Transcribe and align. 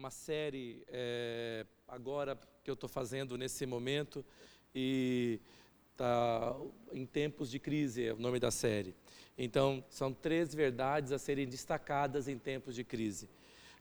uma 0.00 0.10
série 0.10 0.82
é, 0.88 1.66
agora 1.86 2.34
que 2.64 2.70
eu 2.70 2.74
estou 2.74 2.88
fazendo 2.88 3.36
nesse 3.36 3.66
momento 3.66 4.24
e 4.74 5.38
tá 5.94 6.56
em 6.90 7.04
tempos 7.04 7.50
de 7.50 7.58
crise 7.58 8.06
é 8.06 8.14
o 8.14 8.16
nome 8.16 8.40
da 8.40 8.50
série. 8.50 8.94
Então 9.36 9.84
são 9.90 10.10
três 10.10 10.54
verdades 10.54 11.12
a 11.12 11.18
serem 11.18 11.46
destacadas 11.46 12.28
em 12.28 12.38
tempos 12.38 12.74
de 12.74 12.82
crise. 12.82 13.28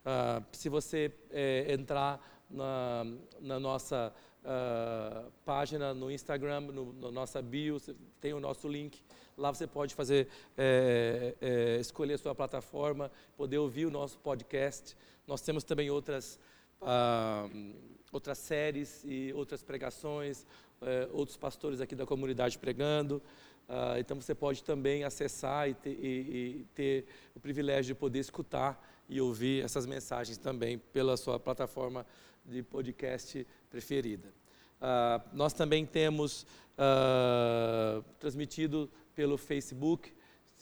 Ah, 0.06 0.44
se 0.52 0.68
você 0.68 1.10
é, 1.32 1.72
entrar 1.72 2.20
na, 2.50 3.06
na 3.40 3.58
nossa 3.58 4.14
uh, 4.44 5.32
página 5.46 5.94
no 5.94 6.12
Instagram, 6.12 6.62
no, 6.62 6.94
na 6.94 7.12
nossa 7.12 7.42
bio, 7.42 7.78
tem 8.20 8.34
o 8.34 8.40
nosso 8.40 8.68
link. 8.68 9.02
Lá 9.38 9.54
você 9.54 9.66
pode 9.66 9.96
fazer, 9.96 10.28
é, 10.58 11.36
é, 11.40 11.78
escolher 11.80 12.16
a 12.16 12.18
sua 12.18 12.36
plataforma, 12.36 13.10
poder 13.38 13.58
ouvir 13.58 13.86
o 13.86 13.92
nosso 13.92 14.18
podcast. 14.20 14.98
Nós 15.30 15.42
temos 15.42 15.64
também 15.64 15.92
outras, 15.92 16.40
uh, 16.82 17.76
outras 18.12 18.40
séries 18.40 19.04
e 19.06 19.32
outras 19.34 19.62
pregações, 19.62 20.42
uh, 20.82 21.08
outros 21.14 21.38
pastores 21.38 21.80
aqui 21.80 21.94
da 21.94 22.04
comunidade 22.04 22.58
pregando. 22.58 23.22
Uh, 23.70 24.00
então 24.00 24.20
você 24.20 24.34
pode 24.34 24.64
também 24.64 25.04
acessar 25.04 25.70
e 25.70 25.76
ter, 25.76 25.92
e, 25.92 26.62
e 26.62 26.66
ter, 26.74 27.06
o 27.36 27.40
privilégio 27.40 27.94
de 27.94 28.00
poder 28.00 28.18
escutar 28.18 28.84
e 29.08 29.22
ouvir 29.22 29.64
essas 29.64 29.86
mensagens 29.86 30.36
também 30.36 30.80
pela 30.80 31.16
sua 31.16 31.40
plataforma 31.40 32.08
de 32.44 32.64
podcast 32.64 33.46
preferida. 33.70 34.34
Uh, 34.82 35.22
nós 35.32 35.54
também 35.54 35.86
temos 35.86 36.42
uh, 36.74 38.04
transmitido 38.20 38.90
pelo 39.14 39.38
Facebook. 39.38 40.12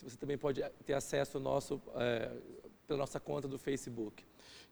Você 0.02 0.18
também 0.18 0.36
pode 0.36 0.62
ter 0.84 0.92
acesso 0.92 1.38
ao 1.38 1.42
nosso, 1.42 1.76
uh, 1.76 2.68
pela 2.86 2.98
nossa 2.98 3.18
conta 3.18 3.48
do 3.48 3.58
Facebook. 3.58 4.27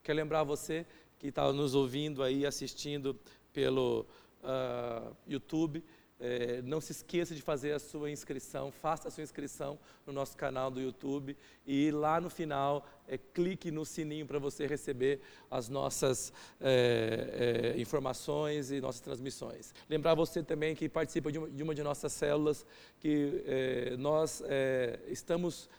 Quero 0.07 0.19
lembrar 0.19 0.43
você 0.45 0.85
que 1.19 1.27
está 1.27 1.51
nos 1.51 1.75
ouvindo 1.75 2.23
aí, 2.23 2.45
assistindo 2.45 3.19
pelo 3.51 4.05
uh, 4.41 5.13
YouTube, 5.27 5.83
é, 6.19 6.61
não 6.63 6.81
se 6.81 6.91
esqueça 6.91 7.35
de 7.35 7.41
fazer 7.41 7.73
a 7.73 7.79
sua 7.79 8.09
inscrição, 8.09 8.71
faça 8.71 9.07
a 9.07 9.11
sua 9.11 9.23
inscrição 9.23 9.77
no 10.05 10.11
nosso 10.11 10.35
canal 10.35 10.71
do 10.71 10.81
YouTube 10.81 11.37
e 11.65 11.91
lá 11.91 12.19
no 12.19 12.29
final 12.29 12.85
é, 13.07 13.17
clique 13.17 13.69
no 13.69 13.85
sininho 13.85 14.25
para 14.25 14.39
você 14.39 14.65
receber 14.65 15.21
as 15.49 15.69
nossas 15.69 16.33
é, 16.59 17.73
é, 17.75 17.79
informações 17.79 18.71
e 18.71 18.81
nossas 18.81 19.01
transmissões. 19.01 19.73
Lembrar 19.89 20.15
você 20.15 20.41
também 20.41 20.75
que 20.75 20.89
participa 20.89 21.31
de 21.31 21.37
uma 21.37 21.47
de, 21.49 21.63
uma 21.63 21.75
de 21.75 21.83
nossas 21.83 22.11
células 22.13 22.65
que 22.99 23.43
é, 23.45 23.97
nós 23.97 24.41
é, 24.45 24.99
estamos 25.07 25.69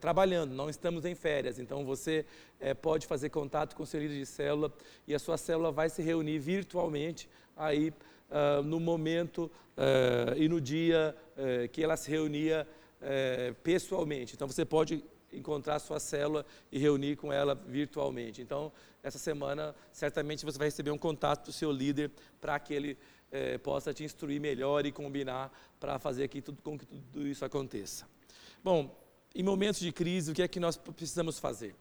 trabalhando, 0.00 0.54
não 0.54 0.70
estamos 0.70 1.04
em 1.04 1.14
férias, 1.14 1.58
então 1.58 1.84
você 1.84 2.24
pode 2.80 3.06
fazer 3.06 3.28
contato 3.28 3.76
com 3.76 3.82
o 3.82 3.86
seu 3.86 4.00
líder 4.00 4.18
de 4.20 4.24
célula 4.24 4.72
e 5.06 5.14
a 5.14 5.18
sua 5.18 5.36
célula 5.36 5.70
vai 5.70 5.90
se 5.90 6.00
reunir 6.00 6.38
virtualmente 6.38 7.28
aí 7.54 7.92
uh, 8.32 8.62
no 8.62 8.80
momento 8.80 9.50
uh, 9.76 10.36
e 10.36 10.48
no 10.48 10.60
dia 10.60 11.14
uh, 11.36 11.68
que 11.68 11.84
ela 11.84 11.96
se 11.96 12.10
reunia 12.10 12.66
pessoalmente. 13.64 14.36
Então 14.36 14.46
você 14.46 14.64
pode 14.64 15.02
encontrar 15.32 15.74
a 15.74 15.78
sua 15.80 15.98
célula 15.98 16.46
e 16.70 16.78
reunir 16.78 17.16
com 17.16 17.32
ela 17.32 17.52
virtualmente. 17.52 18.40
Então, 18.40 18.70
essa 19.02 19.18
semana, 19.18 19.74
certamente 19.92 20.44
você 20.44 20.56
vai 20.56 20.68
receber 20.68 20.92
um 20.92 20.98
contato 20.98 21.46
do 21.46 21.52
seu 21.52 21.72
líder 21.72 22.12
para 22.40 22.60
que 22.60 22.72
ele 22.72 22.96
possa 23.64 23.92
te 23.92 24.04
instruir 24.04 24.40
melhor 24.40 24.86
e 24.86 24.92
combinar 24.92 25.52
para 25.80 25.98
fazer 25.98 26.22
aqui 26.22 26.40
tudo 26.40 26.62
com 26.62 26.78
que 26.78 26.86
tudo 26.86 27.26
isso 27.26 27.44
aconteça. 27.44 28.06
Bom, 28.62 28.96
em 29.34 29.42
momentos 29.42 29.80
de 29.80 29.90
crise, 29.90 30.30
o 30.30 30.34
que 30.34 30.42
é 30.42 30.46
que 30.46 30.60
nós 30.60 30.76
precisamos 30.76 31.40
fazer? 31.40 31.74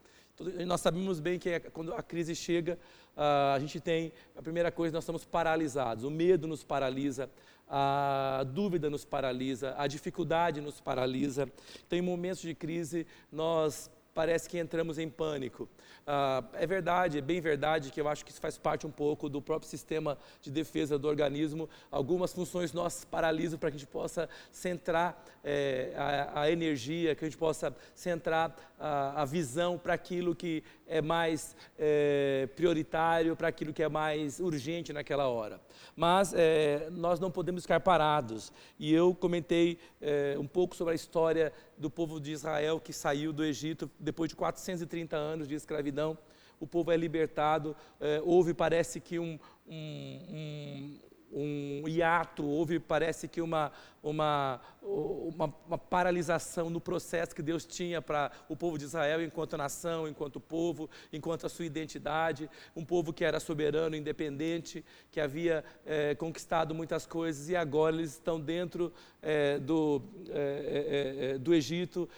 Nós 0.66 0.82
sabemos 0.82 1.20
bem 1.20 1.38
que 1.38 1.50
é, 1.50 1.60
quando 1.60 1.94
a 1.94 2.02
crise 2.02 2.36
chega, 2.36 2.80
a 3.16 3.58
gente 3.60 3.80
tem, 3.80 4.12
a 4.36 4.42
primeira 4.42 4.72
coisa, 4.72 4.94
nós 4.94 5.04
estamos 5.04 5.26
paralisados. 5.26 6.04
O 6.04 6.10
medo 6.10 6.48
nos 6.48 6.64
paralisa, 6.64 7.30
a 7.68 8.44
dúvida 8.54 8.90
nos 8.90 9.06
paralisa, 9.06 9.76
a 9.78 9.88
dificuldade 9.88 10.60
nos 10.62 10.82
paralisa. 10.82 11.52
Então, 11.86 11.98
em 11.98 12.02
momentos 12.02 12.42
de 12.42 12.54
crise, 12.54 13.06
nós 13.32 13.90
parece 14.14 14.50
que 14.50 14.58
entramos 14.58 14.98
em 14.98 15.10
pânico. 15.10 15.70
Ah, 16.06 16.44
é 16.54 16.66
verdade, 16.66 17.18
é 17.18 17.22
bem 17.22 17.40
verdade 17.40 17.92
que 17.92 18.02
eu 18.02 18.08
acho 18.08 18.26
que 18.26 18.32
isso 18.32 18.42
faz 18.42 18.58
parte 18.58 18.86
um 18.88 18.92
pouco 18.92 19.30
do 19.30 19.42
próprio 19.42 19.70
sistema 19.70 20.18
de 20.42 20.52
defesa 20.52 20.98
do 20.98 21.08
organismo. 21.08 21.70
Algumas 21.90 22.34
funções 22.34 22.74
nós 22.74 23.06
paralisam 23.06 23.60
para 23.60 23.70
que 23.70 23.78
a 23.78 23.80
gente 23.80 23.90
possa 23.90 24.28
centrar 24.52 25.24
é, 25.44 25.94
a, 25.96 26.42
a, 26.42 26.52
energia, 26.52 27.16
que 27.16 27.24
a 27.24 27.28
gente 27.28 27.38
possa 27.38 27.76
centrar 27.96 28.56
a, 28.80 29.22
a 29.22 29.26
visão 29.26 29.78
para 29.78 29.94
aquilo 29.94 30.36
que 30.36 30.64
é 30.88 31.02
mais 31.02 31.56
é, 31.80 32.50
prioritário, 32.56 33.36
para 33.36 33.48
aquilo 33.48 33.72
que 33.72 33.82
é 33.82 33.88
mais 33.88 34.40
urgente 34.40 34.92
naquela 34.92 35.28
hora. 35.28 35.62
Mas 35.96 36.34
é, 36.36 36.90
nós 36.92 37.20
não 37.20 37.32
podemos 37.32 37.64
ficar 37.64 37.80
parados. 37.80 38.52
E 38.78 38.94
eu 38.94 39.16
comentei 39.16 39.80
é, 40.02 40.36
um 40.38 40.48
pouco 40.48 40.76
sobre 40.76 40.94
a 40.94 40.96
história 40.96 41.54
do 41.82 41.90
povo 41.90 42.20
de 42.20 42.32
Israel 42.32 42.80
que 42.80 42.94
saiu 42.94 43.34
do 43.34 43.44
Egito 43.44 43.90
depois 44.00 44.30
de 44.30 44.36
430 44.36 45.18
anos 45.18 45.48
de 45.48 45.56
escravidão. 45.56 46.18
O 46.60 46.68
povo 46.68 46.92
é 46.92 46.96
libertado. 46.96 47.76
É, 48.00 48.22
houve, 48.24 48.54
parece 48.54 49.00
que, 49.00 49.18
um, 49.18 49.40
um, 49.68 51.00
um, 51.34 51.82
um 51.84 51.88
hiato, 51.88 52.46
houve, 52.46 52.80
parece 52.80 53.28
que, 53.28 53.42
uma, 53.42 53.72
uma, 54.04 54.60
uma, 54.82 55.54
uma, 55.68 55.78
paralisação 55.78 56.70
no 56.70 56.82
processo 56.82 57.36
que 57.36 57.42
Deus 57.42 57.66
tinha 57.66 58.02
para 58.02 58.32
o 58.50 58.56
povo 58.56 58.78
de 58.78 58.86
Israel 58.86 59.22
enquanto 59.22 59.56
nação, 59.56 60.08
enquanto 60.08 60.40
povo, 60.40 60.90
enquanto 61.14 61.46
a 61.46 61.50
sua 61.50 61.66
identidade, 61.66 62.50
um 62.76 62.84
povo 62.84 63.14
que 63.14 63.24
era 63.24 63.40
soberano, 63.40 63.96
independente, 63.96 64.84
que 65.12 65.20
havia 65.20 65.64
é, 65.86 66.16
conquistado 66.16 66.74
muitas 66.74 67.06
coisas 67.06 67.48
e 67.50 67.56
agora 67.56 67.96
eles 67.96 68.14
estão 68.14 68.40
dentro 68.40 68.92
é, 69.22 69.60
do, 69.60 70.02
é, 70.30 71.38
do 71.38 71.54
Egito, 71.54 72.10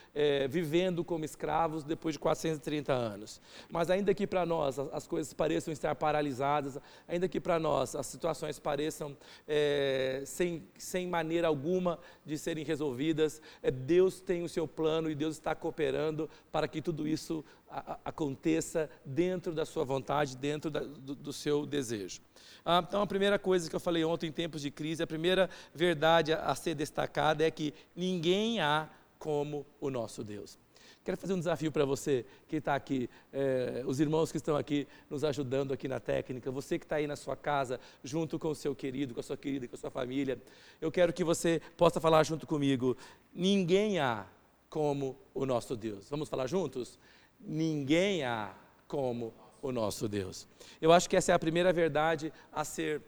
vivendo 0.50 1.04
como 1.04 1.26
escravos 1.26 1.84
depois 1.84 2.14
de 2.14 2.20
430 2.20 2.94
anos. 2.94 3.42
Mas 3.70 3.90
ainda 3.90 4.14
que 4.14 4.26
para 4.26 4.46
nós 4.46 4.80
as 4.80 5.06
coisas 5.06 5.34
pareçam 5.34 5.74
estar 5.74 5.94
paralisadas, 5.96 6.80
ainda 7.08 7.28
que 7.28 7.42
para 7.42 7.60
nós 7.60 7.94
as 7.96 8.06
situações 8.06 8.58
pareçam 8.58 9.18
sem, 10.26 10.64
sem 10.78 11.08
maneira 11.08 11.48
alguma 11.48 11.73
alguma 11.74 12.00
de 12.26 12.38
serem 12.38 12.64
resolvidas. 12.64 13.42
É, 13.62 13.72
Deus 13.72 14.20
tem 14.22 14.44
o 14.44 14.50
seu 14.50 14.68
plano 14.68 15.10
e 15.10 15.16
Deus 15.16 15.36
está 15.36 15.56
cooperando 15.56 16.30
para 16.52 16.68
que 16.68 16.82
tudo 16.82 17.08
isso 17.08 17.44
a, 17.70 17.94
a, 17.94 18.00
aconteça 18.06 18.90
dentro 19.04 19.52
da 19.54 19.66
sua 19.66 19.84
vontade, 19.84 20.38
dentro 20.38 20.70
da, 20.70 20.82
do, 20.82 21.16
do, 21.16 21.34
seu 21.34 21.66
desejo. 21.66 22.22
Ah, 22.64 22.84
então, 22.88 23.02
a 23.02 23.08
primeira 23.08 23.40
coisa 23.40 23.70
que 23.70 23.76
eu 23.76 23.80
falei 23.80 24.04
ontem 24.04 24.28
em 24.28 24.32
tempos 24.32 24.62
de 24.62 24.70
crise, 24.70 25.02
a 25.02 25.08
primeira 25.08 25.50
verdade 25.74 26.32
a, 26.34 26.46
a 26.46 26.56
ser 26.56 26.76
destacada 26.76 27.44
é 27.44 27.50
que 27.50 27.74
ninguém 27.96 28.60
há 28.60 28.88
como 29.18 29.66
o 29.80 29.90
nosso 29.90 30.24
Deus. 30.24 30.60
Quero 31.04 31.18
fazer 31.18 31.34
um 31.34 31.40
desafio 31.40 31.70
para 31.70 31.84
você 31.84 32.26
que 32.48 32.56
está 32.56 32.76
aqui, 32.76 33.10
é, 33.34 33.84
os 33.86 34.00
irmãos 34.00 34.32
que 34.32 34.38
estão 34.38 34.56
aqui 34.56 34.88
nos 35.10 35.26
ajudando 35.26 35.74
aqui 35.74 35.86
na 35.86 36.00
técnica, 36.00 36.50
você 36.50 36.80
que 36.80 36.86
está 36.86 36.96
aí 36.96 37.08
na 37.08 37.18
sua 37.18 37.36
casa, 37.36 37.78
junto 38.02 38.40
com 38.40 38.50
o 38.50 38.56
seu 38.56 38.74
querido, 38.74 39.14
com 39.14 39.20
a 39.20 39.24
sua 39.24 39.36
querida, 39.36 39.68
com 39.68 39.76
a 39.76 39.80
sua 39.80 39.92
família. 39.92 40.42
Eu 40.80 40.90
quero 40.90 41.12
que 41.12 41.24
você 41.24 41.62
possa 41.76 42.00
falar 42.00 42.24
junto 42.24 42.48
comigo: 42.48 42.96
ninguém 43.34 44.00
há 44.00 44.26
como 44.70 45.18
o 45.34 45.46
nosso 45.46 45.76
Deus. 45.76 46.10
Vamos 46.10 46.30
falar 46.30 46.48
juntos? 46.48 46.98
Ninguém 47.38 48.24
há 48.24 48.56
como 48.88 49.34
o 49.62 49.74
nosso 49.74 50.08
Deus. 50.08 50.48
Eu 50.82 50.94
acho 50.94 51.10
que 51.10 51.18
essa 51.18 51.34
é 51.34 51.36
a 51.36 51.40
primeira 51.40 51.74
verdade 51.74 52.32
a 52.50 52.64
ser 52.64 53.02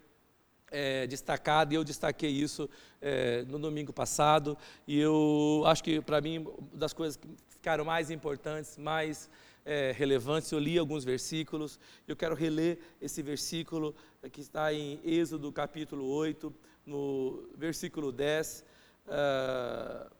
é, 0.69 1.07
destacada, 1.07 1.73
e 1.73 1.77
eu 1.77 1.83
destaquei 1.83 2.29
isso 2.29 2.69
é, 3.01 3.43
no 3.43 3.57
domingo 3.57 3.93
passado, 3.93 4.57
e 4.85 4.99
eu 4.99 5.63
acho 5.65 5.81
que 5.81 6.01
para 6.01 6.19
mim, 6.19 6.45
das 6.73 6.91
coisas 6.91 7.15
que 7.15 7.54
ficaram 7.65 7.83
mais 7.83 8.11
importantes, 8.11 8.77
mais 8.77 9.27
é, 9.65 9.91
relevantes. 9.91 10.51
Eu 10.51 10.59
li 10.59 10.77
alguns 10.77 11.03
versículos, 11.03 11.79
eu 12.07 12.15
quero 12.15 12.35
reler 12.35 12.77
esse 13.01 13.23
versículo 13.23 13.95
que 14.31 14.39
está 14.39 14.71
em 14.71 14.99
Êxodo 15.03 15.51
capítulo 15.51 16.05
8, 16.05 16.53
no 16.85 17.49
versículo 17.57 18.11
10. 18.11 18.59
Uh, 18.59 19.09
ah, 19.09 20.11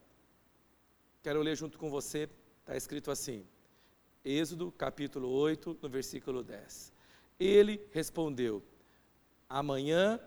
quero 1.22 1.40
ler 1.44 1.56
junto 1.56 1.78
com 1.78 1.88
você, 1.88 2.28
está 2.62 2.76
escrito 2.76 3.12
assim. 3.12 3.46
Êxodo 4.24 4.72
capítulo 4.72 5.30
8, 5.30 5.78
no 5.84 5.88
versículo 5.88 6.42
10. 6.42 6.92
Ele 7.40 7.80
respondeu: 7.92 8.64
Amanhã 9.48 10.20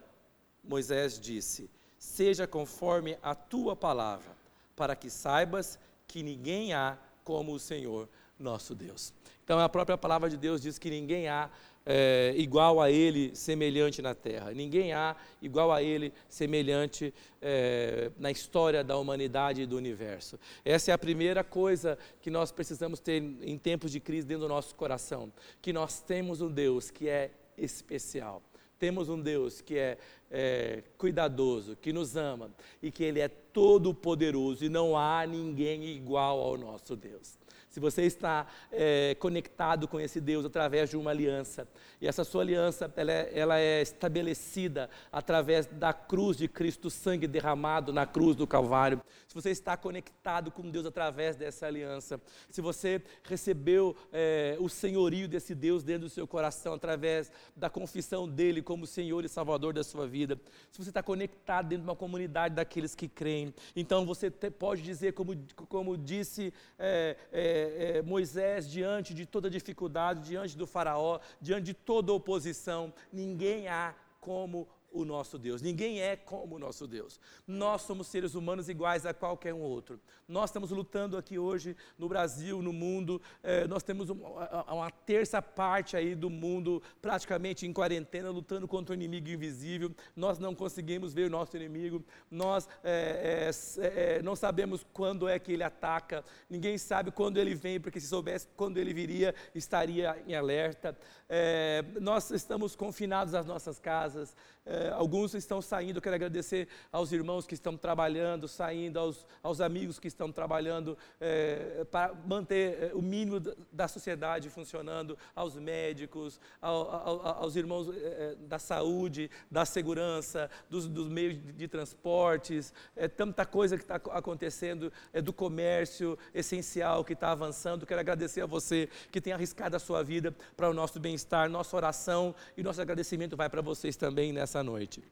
Moisés 0.62 1.18
disse: 1.18 1.68
Seja 1.98 2.46
conforme 2.46 3.18
a 3.20 3.34
tua 3.34 3.74
palavra, 3.74 4.36
para 4.76 4.94
que 4.94 5.10
saibas 5.10 5.80
que 6.06 6.22
ninguém 6.22 6.72
há 6.72 6.96
como 7.28 7.52
o 7.52 7.58
Senhor 7.58 8.08
nosso 8.38 8.74
Deus. 8.74 9.12
Então 9.44 9.58
a 9.58 9.68
própria 9.68 9.98
palavra 9.98 10.30
de 10.30 10.36
Deus 10.38 10.62
diz 10.62 10.78
que 10.78 10.88
ninguém 10.88 11.28
há 11.28 11.50
é, 11.84 12.32
igual 12.38 12.80
a 12.80 12.90
Ele, 12.90 13.36
semelhante 13.36 14.00
na 14.00 14.14
terra. 14.14 14.50
Ninguém 14.52 14.94
há 14.94 15.14
igual 15.42 15.70
a 15.70 15.82
Ele, 15.82 16.10
semelhante 16.26 17.12
é, 17.42 18.10
na 18.18 18.30
história 18.30 18.82
da 18.82 18.96
humanidade 18.96 19.60
e 19.60 19.66
do 19.66 19.76
universo. 19.76 20.40
Essa 20.64 20.90
é 20.90 20.94
a 20.94 20.98
primeira 20.98 21.44
coisa 21.44 21.98
que 22.22 22.30
nós 22.30 22.50
precisamos 22.50 22.98
ter 22.98 23.22
em 23.42 23.58
tempos 23.58 23.92
de 23.92 24.00
crise 24.00 24.26
dentro 24.26 24.44
do 24.44 24.48
nosso 24.48 24.74
coração: 24.74 25.30
que 25.60 25.70
nós 25.70 26.00
temos 26.00 26.40
um 26.40 26.50
Deus 26.50 26.90
que 26.90 27.10
é 27.10 27.30
especial. 27.58 28.42
Temos 28.78 29.08
um 29.08 29.20
Deus 29.20 29.60
que 29.60 29.76
é, 29.76 29.98
é 30.30 30.82
cuidadoso, 30.96 31.76
que 31.76 31.92
nos 31.92 32.16
ama 32.16 32.50
e 32.82 32.90
que 32.90 33.02
Ele 33.02 33.20
é 33.20 33.28
todo 33.28 33.92
poderoso 33.92 34.64
e 34.64 34.68
não 34.68 34.96
há 34.96 35.26
ninguém 35.26 35.84
igual 35.84 36.40
ao 36.40 36.56
nosso 36.56 36.94
Deus. 36.94 37.36
Se 37.68 37.80
você 37.80 38.02
está 38.02 38.46
é, 38.72 39.14
conectado 39.20 39.86
com 39.86 40.00
esse 40.00 40.20
Deus 40.20 40.44
através 40.44 40.90
de 40.90 40.96
uma 40.96 41.10
aliança, 41.10 41.68
e 42.00 42.06
essa 42.06 42.24
sua 42.24 42.42
aliança 42.42 42.92
ela 42.96 43.12
é, 43.12 43.30
ela 43.34 43.58
é 43.58 43.82
estabelecida 43.82 44.88
através 45.12 45.66
da 45.66 45.92
cruz 45.92 46.36
de 46.36 46.48
Cristo, 46.48 46.88
sangue 46.88 47.26
derramado 47.26 47.92
na 47.92 48.06
cruz 48.06 48.34
do 48.34 48.46
Calvário, 48.46 49.02
se 49.28 49.34
você 49.34 49.50
está 49.50 49.76
conectado 49.76 50.50
com 50.50 50.70
Deus 50.70 50.86
através 50.86 51.36
dessa 51.36 51.66
aliança, 51.66 52.18
se 52.48 52.62
você 52.62 53.02
recebeu 53.22 53.94
é, 54.10 54.56
o 54.58 54.70
senhorio 54.70 55.28
desse 55.28 55.54
Deus 55.54 55.84
dentro 55.84 56.08
do 56.08 56.08
seu 56.08 56.26
coração 56.26 56.72
através 56.72 57.30
da 57.54 57.68
confissão 57.68 58.26
dele 58.26 58.62
como 58.62 58.86
Senhor 58.86 59.22
e 59.26 59.28
Salvador 59.28 59.74
da 59.74 59.84
sua 59.84 60.06
vida, 60.06 60.40
se 60.72 60.82
você 60.82 60.88
está 60.88 61.02
conectado 61.02 61.68
dentro 61.68 61.84
de 61.84 61.90
uma 61.90 61.94
comunidade 61.94 62.54
daqueles 62.54 62.94
que 62.94 63.06
creem, 63.06 63.54
então 63.76 64.06
você 64.06 64.30
te, 64.30 64.50
pode 64.50 64.80
dizer, 64.80 65.12
como, 65.12 65.36
como 65.68 65.98
disse 65.98 66.52
é, 66.78 67.14
é, 67.30 68.02
Moisés, 68.02 68.70
diante 68.70 69.12
de 69.12 69.26
toda 69.26 69.50
dificuldade, 69.50 70.22
diante 70.22 70.56
do 70.56 70.66
Faraó, 70.66 71.20
diante 71.38 71.64
de 71.64 71.74
toda 71.74 72.14
oposição, 72.14 72.94
ninguém 73.12 73.68
há 73.68 73.94
como 74.20 74.66
o 75.00 75.04
nosso 75.04 75.38
Deus. 75.38 75.62
Ninguém 75.62 76.00
é 76.00 76.16
como 76.16 76.56
o 76.56 76.58
nosso 76.58 76.86
Deus. 76.86 77.20
Nós 77.46 77.82
somos 77.82 78.08
seres 78.08 78.34
humanos 78.34 78.68
iguais 78.68 79.06
a 79.06 79.14
qualquer 79.14 79.54
um 79.54 79.60
outro. 79.60 80.00
Nós 80.26 80.50
estamos 80.50 80.70
lutando 80.70 81.16
aqui 81.16 81.38
hoje 81.38 81.76
no 81.98 82.08
Brasil, 82.08 82.60
no 82.60 82.72
mundo. 82.72 83.20
É, 83.42 83.66
nós 83.66 83.82
temos 83.82 84.10
uma, 84.10 84.64
uma, 84.72 84.90
terça 84.90 85.40
parte 85.40 85.96
aí 85.96 86.14
do 86.14 86.28
mundo 86.28 86.82
praticamente 87.00 87.66
em 87.66 87.72
quarentena, 87.72 88.30
lutando 88.30 88.68
contra 88.68 88.92
o 88.92 88.94
inimigo 88.94 89.28
invisível. 89.28 89.90
Nós 90.14 90.38
não 90.38 90.54
conseguimos 90.54 91.14
ver 91.14 91.26
o 91.26 91.30
nosso 91.30 91.56
inimigo. 91.56 92.04
Nós 92.30 92.68
é, 92.84 93.50
é, 93.78 94.16
é, 94.18 94.22
não 94.22 94.36
sabemos 94.36 94.84
quando 94.92 95.28
é 95.28 95.38
que 95.38 95.52
ele 95.52 95.62
ataca. 95.62 96.24
Ninguém 96.50 96.76
sabe 96.76 97.10
quando 97.10 97.38
ele 97.38 97.54
vem, 97.54 97.80
porque 97.80 98.00
se 98.00 98.08
soubesse 98.08 98.48
quando 98.56 98.78
ele 98.78 98.92
viria, 98.92 99.34
estaria 99.54 100.22
em 100.26 100.34
alerta. 100.34 100.96
É, 101.28 101.84
nós 102.00 102.30
estamos 102.30 102.76
confinados 102.76 103.34
às 103.34 103.46
nossas 103.46 103.78
casas. 103.78 104.36
É, 104.68 104.90
alguns 104.90 105.32
estão 105.32 105.62
saindo, 105.62 105.98
quero 105.98 106.14
agradecer 106.14 106.68
aos 106.92 107.10
irmãos 107.10 107.46
que 107.46 107.54
estão 107.54 107.74
trabalhando, 107.74 108.46
saindo, 108.46 108.98
aos, 108.98 109.26
aos 109.42 109.62
amigos 109.62 109.98
que 109.98 110.08
estão 110.08 110.30
trabalhando 110.30 110.96
é, 111.18 111.86
para 111.90 112.12
manter 112.26 112.82
é, 112.82 112.90
o 112.94 113.00
mínimo 113.00 113.40
da 113.72 113.88
sociedade 113.88 114.50
funcionando, 114.50 115.16
aos 115.34 115.56
médicos, 115.56 116.38
ao, 116.60 116.90
ao, 116.90 117.26
aos 117.44 117.56
irmãos 117.56 117.88
é, 117.96 118.36
da 118.40 118.58
saúde, 118.58 119.30
da 119.50 119.64
segurança, 119.64 120.50
dos, 120.68 120.86
dos 120.86 121.08
meios 121.08 121.42
de, 121.42 121.52
de, 121.52 121.66
transportes, 121.66 122.74
é 122.94 123.08
tanta 123.08 123.46
coisa 123.46 123.74
que 123.74 123.84
está 123.84 123.96
acontecendo, 123.96 124.92
é 125.14 125.22
do 125.22 125.32
comércio 125.32 126.18
essencial 126.34 127.02
que 127.04 127.14
está 127.14 127.30
avançando. 127.32 127.86
Quero 127.86 128.00
agradecer 128.00 128.42
a 128.42 128.46
você 128.46 128.90
que 129.10 129.18
tem 129.18 129.32
arriscado 129.32 129.76
a 129.76 129.78
sua 129.78 130.02
vida 130.02 130.34
para 130.54 130.68
o 130.68 130.74
nosso 130.74 131.00
bem-estar, 131.00 131.48
nossa 131.48 131.74
oração 131.74 132.34
e 132.54 132.62
nosso 132.62 132.82
agradecimento 132.82 133.34
vai 133.34 133.48
para 133.48 133.62
vocês 133.62 133.96
também 133.96 134.30
nessa 134.30 134.57
nessa 134.58 134.62
noite. 134.62 135.02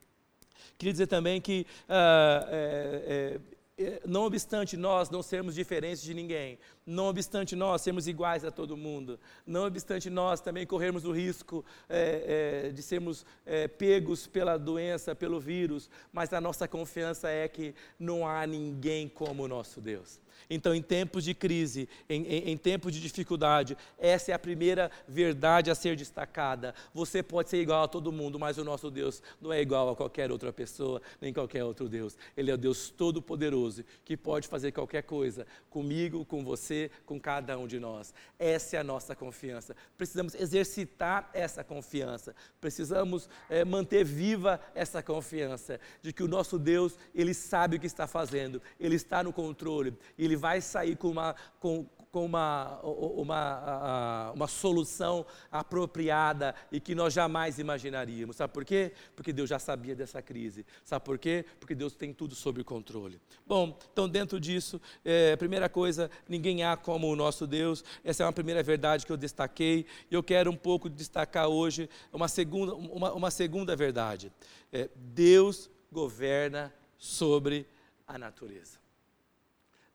Queria 0.78 0.93
dizer 0.93 1.06
também 1.06 1.40
que, 1.40 1.66
uh, 1.88 2.46
é, 2.48 3.40
é, 3.78 4.02
não 4.06 4.25
obstante 4.25 4.76
nós 4.76 5.10
não 5.10 5.22
sermos 5.22 5.54
diferentes 5.54 6.02
de 6.02 6.12
ninguém, 6.12 6.58
não 6.84 7.06
obstante 7.06 7.54
nós 7.54 7.82
sermos 7.82 8.08
iguais 8.08 8.44
a 8.44 8.50
todo 8.50 8.76
mundo, 8.76 9.19
não 9.46 9.66
obstante 9.66 10.10
nós 10.10 10.40
também 10.40 10.66
corrermos 10.66 11.04
o 11.04 11.12
risco 11.12 11.64
é, 11.88 12.64
é, 12.66 12.72
de 12.72 12.82
sermos 12.82 13.25
é, 13.44 13.69
pegos 13.69 14.26
pela 14.26 14.58
doença, 14.58 15.14
pelo 15.14 15.38
vírus, 15.38 15.88
mas 16.12 16.32
a 16.32 16.40
nossa 16.40 16.66
confiança 16.66 17.28
é 17.31 17.49
que 17.49 17.75
não 17.99 18.26
há 18.26 18.46
ninguém 18.46 19.08
como 19.08 19.44
o 19.44 19.49
nosso 19.49 19.81
Deus. 19.81 20.20
Então, 20.48 20.75
em 20.75 20.82
tempos 20.82 21.25
de 21.25 21.34
crise, 21.34 21.88
em, 22.08 22.22
em, 22.22 22.50
em, 22.50 22.56
tempos 22.56 22.93
de 22.93 23.00
dificuldade, 23.00 23.76
essa 23.98 24.31
é 24.31 24.34
a 24.34 24.38
primeira 24.38 24.90
verdade 25.08 25.70
a 25.70 25.75
ser 25.75 25.96
destacada. 25.96 26.75
Você 26.94 27.22
pode 27.22 27.50
ser 27.50 27.60
igual 27.60 27.84
a 27.84 27.88
todo 27.88 28.12
mundo, 28.12 28.38
mas 28.38 28.58
o 28.58 28.64
nosso 28.64 28.90
Deus 28.90 29.22
não 29.40 29.52
é 29.52 29.60
igual 29.60 29.88
a 29.90 29.96
qualquer 29.96 30.31
outra 30.31 30.52
pessoa, 30.52 31.02
nem 31.20 31.32
qualquer 31.32 31.64
outro 31.64 31.88
Deus. 31.88 32.16
Ele 32.37 32.50
é 32.50 32.54
o 32.54 32.58
Deus 32.58 32.90
Todo-Poderoso, 32.90 33.84
que 34.04 34.16
pode 34.16 34.46
fazer 34.46 34.72
qualquer 34.72 35.02
coisa 35.02 35.46
comigo, 35.69 36.25
com 36.25 36.44
você, 36.44 36.90
com 37.04 37.19
cada 37.20 37.58
um 37.58 37.66
de 37.66 37.81
nós. 37.81 38.14
Essa 38.38 38.76
é 38.76 38.81
a 38.81 38.84
nossa 38.84 39.16
confiança. 39.16 39.75
Precisamos 39.96 40.34
exercitar 40.34 41.28
essa 41.32 41.64
confiança. 41.64 42.34
Precisamos 42.60 43.28
é, 43.50 43.64
manter 43.64 44.04
viva 44.04 44.60
essa 44.75 45.02
confiança 45.02 45.81
de 46.02 46.12
que 46.12 46.22
o 46.22 46.28
nosso 46.28 46.58
Deus, 46.58 46.99
Ele 47.14 47.34
sabe 47.34 47.76
o 47.76 47.81
que 47.81 47.87
está 47.87 48.06
fazendo, 48.06 48.62
Ele 48.78 48.96
está 48.96 49.22
no 49.22 49.32
controle, 49.32 49.94
Ele 50.19 50.36
ele 50.37 50.38
vai 50.38 50.61
sair 50.61 50.97
com 50.97 51.09
uma, 51.09 51.35
com, 51.59 51.87
com 52.12 52.27
uma, 52.27 52.79
uma, 52.83 54.33
uma 54.33 54.47
solução 54.47 55.25
apropriada 55.50 56.55
e 56.71 56.79
que 56.79 56.94
nós 56.94 57.15
jamais 57.15 57.59
imaginaríamos. 57.59 58.37
Sabe 58.37 58.53
por 58.53 58.65
quê? 58.65 58.93
Porque 59.17 59.33
Deus 59.33 59.49
já 59.49 59.59
sabia 59.59 59.97
dessa 59.97 60.21
crise. 60.21 60.65
Sabe 60.85 61.05
por 61.05 61.19
quê? 61.19 61.44
Porque 61.59 61.75
Deus 61.75 61.97
tem 61.97 62.12
tudo 62.12 62.35
sob 62.35 62.62
controle. 62.62 63.21
Bom, 63.47 63.77
então 63.93 64.09
dentro 64.09 64.38
disso, 64.38 64.81
é, 65.05 65.35
primeira 65.37 65.69
coisa, 65.69 66.11
ninguém 66.29 66.62
há 66.62 66.77
como 66.77 67.11
o 67.11 67.17
nosso 67.17 67.47
Deus. 67.47 67.83
Essa 68.05 68.23
é 68.23 68.27
uma 68.27 68.33
primeira 68.33 68.62
verdade 68.62 69.06
que 69.06 69.12
eu 69.12 69.17
destaquei. 69.17 69.87
E 70.11 70.15
eu 70.15 70.23
quero 70.23 70.50
um 70.50 70.56
pouco 70.56 70.91
destacar 70.91 71.49
hoje 71.49 71.88
uma 72.12 72.29
segunda, 72.29 72.75
uma, 72.75 73.12
uma 73.12 73.31
segunda 73.31 73.75
verdade. 73.75 74.31
É, 74.71 74.91
Deus 74.94 75.71
governa 75.91 76.73
sobre 76.99 77.67
a 78.06 78.19
natureza. 78.19 78.86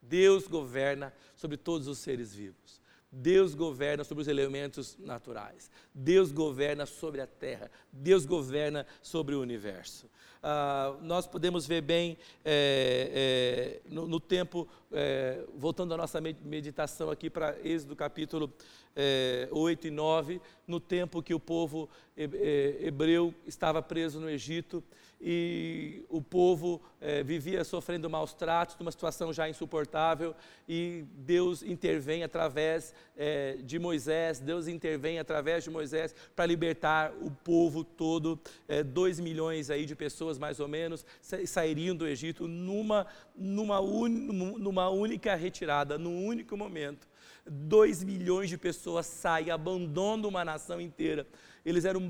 Deus 0.02 0.48
governa 0.48 1.14
sobre 1.36 1.58
todos 1.58 1.88
os 1.88 2.00
seres 2.00 2.34
vivos. 2.34 2.82
Deus 3.12 3.54
governa 3.54 4.06
sobre 4.06 4.22
os 4.22 4.28
elementos 4.30 4.98
naturais. 4.98 5.70
Deus 5.94 6.32
governa 6.32 6.86
sobre 6.86 7.20
a 7.20 7.28
terra. 7.28 7.70
Deus 7.92 8.26
governa 8.26 8.86
sobre 9.02 9.36
o 9.36 9.42
universo. 9.42 10.10
Ah, 10.42 10.96
nós 11.02 11.28
podemos 11.28 11.68
ver 11.68 11.82
bem 11.82 12.18
é, 12.44 13.82
é, 13.86 13.90
no, 13.92 14.08
no, 14.08 14.20
tempo, 14.20 14.68
é, 14.92 15.44
voltando 15.56 15.94
à 15.94 15.98
nossa 15.98 16.22
meditação 16.22 17.12
aqui 17.12 17.30
para 17.30 17.56
Êxodo 17.64 17.96
capítulo 17.96 18.52
é, 18.96 19.48
8 19.52 19.88
e 19.88 19.92
9, 19.92 20.42
no 20.66 20.80
tempo 20.80 21.22
que 21.22 21.34
o 21.34 21.40
povo 21.40 21.90
hebreu 22.16 23.34
estava 23.46 23.82
preso 23.82 24.20
no 24.20 24.30
Egito 24.30 24.84
e 25.22 26.04
o 26.10 26.20
povo 26.20 26.82
é, 27.00 27.22
vivia 27.22 27.64
sofrendo 27.64 28.10
maus 28.10 28.34
tratos, 28.34 28.76
numa 28.80 28.92
situação 28.92 29.32
já 29.32 29.48
insuportável, 29.48 30.36
e 30.68 31.06
Deus 31.14 31.62
intervém 31.62 32.24
através 32.24 32.94
é, 33.16 33.58
de 33.64 33.78
Moisés, 33.78 34.40
Deus 34.40 34.68
intervém 34.68 35.20
através 35.20 35.64
de 35.64 35.70
Moisés 35.70 36.16
para 36.36 36.48
libertar 36.48 37.14
o 37.22 37.30
povo 37.30 37.84
todo, 37.84 38.40
é, 38.68 38.84
dois 38.84 39.20
milhões 39.20 39.70
aí 39.70 39.86
de 39.86 39.96
pessoas 39.96 40.40
mais 40.40 40.60
ou 40.60 40.68
menos 40.68 41.06
sairiam 41.46 41.96
do 41.96 42.08
Egito 42.08 42.48
numa, 42.48 43.06
numa, 43.36 43.80
un, 43.80 44.10
numa 44.10 44.90
única 44.90 45.36
retirada, 45.36 46.00
num 46.00 46.26
único 46.26 46.58
momento. 46.58 47.08
Dois 47.46 48.04
milhões 48.04 48.50
de 48.50 48.58
pessoas 48.58 49.06
saem, 49.06 49.50
abandonam 49.52 50.30
uma 50.30 50.46
nação 50.46 50.80
inteira 50.80 51.28
eles 51.66 51.86
eram, 51.86 52.02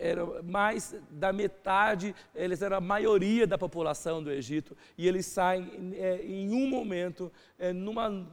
eram 0.00 0.42
mais 0.42 0.94
da 1.10 1.32
metade, 1.32 2.14
eles 2.34 2.62
eram 2.62 2.76
a 2.76 2.80
maioria 2.80 3.46
da 3.46 3.56
população 3.56 4.22
do 4.22 4.30
Egito, 4.30 4.76
e 4.96 5.06
eles 5.06 5.26
saem 5.26 5.94
é, 5.94 6.20
em 6.24 6.52
um 6.52 6.68
momento, 6.68 7.32
é, 7.58 7.72
numa, 7.72 8.26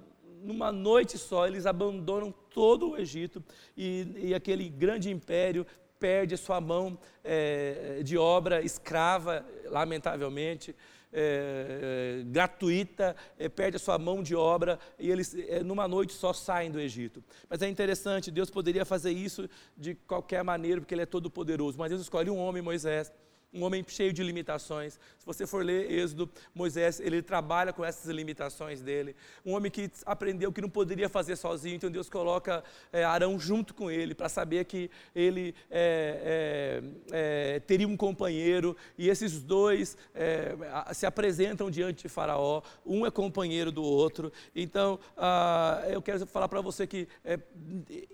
numa 0.43 0.71
noite 0.71 1.17
só, 1.17 1.47
eles 1.47 1.65
abandonam 1.65 2.33
todo 2.49 2.91
o 2.91 2.97
Egito, 2.97 3.43
e, 3.75 4.07
e 4.17 4.35
aquele 4.35 4.69
grande 4.69 5.11
império 5.11 5.65
perde 5.99 6.35
a 6.35 6.37
sua 6.37 6.61
mão 6.61 6.97
é, 7.23 8.01
de 8.03 8.17
obra 8.17 8.61
escrava, 8.61 9.45
lamentavelmente, 9.65 10.75
é, 11.19 12.19
é, 12.19 12.23
gratuita, 12.25 13.15
é, 13.39 13.49
perde 13.49 13.77
a 13.77 13.79
sua 13.79 13.97
mão 13.97 14.21
de 14.21 14.35
obra 14.35 14.77
e 14.99 15.09
eles, 15.09 15.33
é, 15.33 15.63
numa 15.63 15.87
noite 15.87 16.13
só, 16.13 16.31
saem 16.31 16.69
do 16.69 16.79
Egito. 16.79 17.23
Mas 17.49 17.63
é 17.63 17.67
interessante, 17.67 18.29
Deus 18.29 18.51
poderia 18.51 18.85
fazer 18.85 19.11
isso 19.11 19.49
de 19.75 19.95
qualquer 19.95 20.43
maneira, 20.43 20.79
porque 20.79 20.93
Ele 20.93 21.01
é 21.01 21.07
todo 21.07 21.29
poderoso. 21.29 21.77
Mas 21.77 21.89
Deus 21.89 22.03
escolhe 22.03 22.29
um 22.29 22.37
homem, 22.37 22.61
Moisés, 22.61 23.11
um 23.53 23.63
homem 23.63 23.83
cheio 23.87 24.11
de 24.11 24.21
limitações. 24.23 24.99
Se 25.17 25.25
você 25.25 25.47
for 25.47 25.63
ler 25.63 25.89
Êxodo, 25.89 26.29
Moisés, 26.53 26.99
ele 26.99 27.21
trabalha 27.21 27.71
com 27.71 27.83
essas 27.83 28.09
limitações 28.13 28.81
dele. 28.81 29.15
Um 29.45 29.53
homem 29.53 29.71
que 29.71 29.89
aprendeu 30.05 30.51
que 30.51 30.61
não 30.61 30.69
poderia 30.69 31.07
fazer 31.07 31.35
sozinho, 31.35 31.75
então 31.75 31.89
Deus 31.89 32.09
coloca 32.09 32.63
é, 32.91 33.03
Arão 33.03 33.39
junto 33.39 33.73
com 33.73 33.89
ele, 33.89 34.13
para 34.13 34.27
saber 34.27 34.65
que 34.65 34.91
ele 35.15 35.55
é, 35.71 36.81
é, 37.11 37.55
é, 37.55 37.59
teria 37.61 37.87
um 37.87 37.95
companheiro, 37.95 38.75
e 38.97 39.09
esses 39.09 39.41
dois 39.41 39.97
é, 40.13 40.55
se 40.93 41.05
apresentam 41.05 41.71
diante 41.71 42.03
de 42.03 42.09
Faraó, 42.09 42.61
um 42.85 43.05
é 43.05 43.11
companheiro 43.11 43.71
do 43.71 43.83
outro. 43.83 44.31
Então, 44.53 44.99
ah, 45.15 45.83
eu 45.87 46.01
quero 46.01 46.25
falar 46.27 46.49
para 46.49 46.61
você 46.61 46.85
que 46.85 47.07
é, 47.23 47.39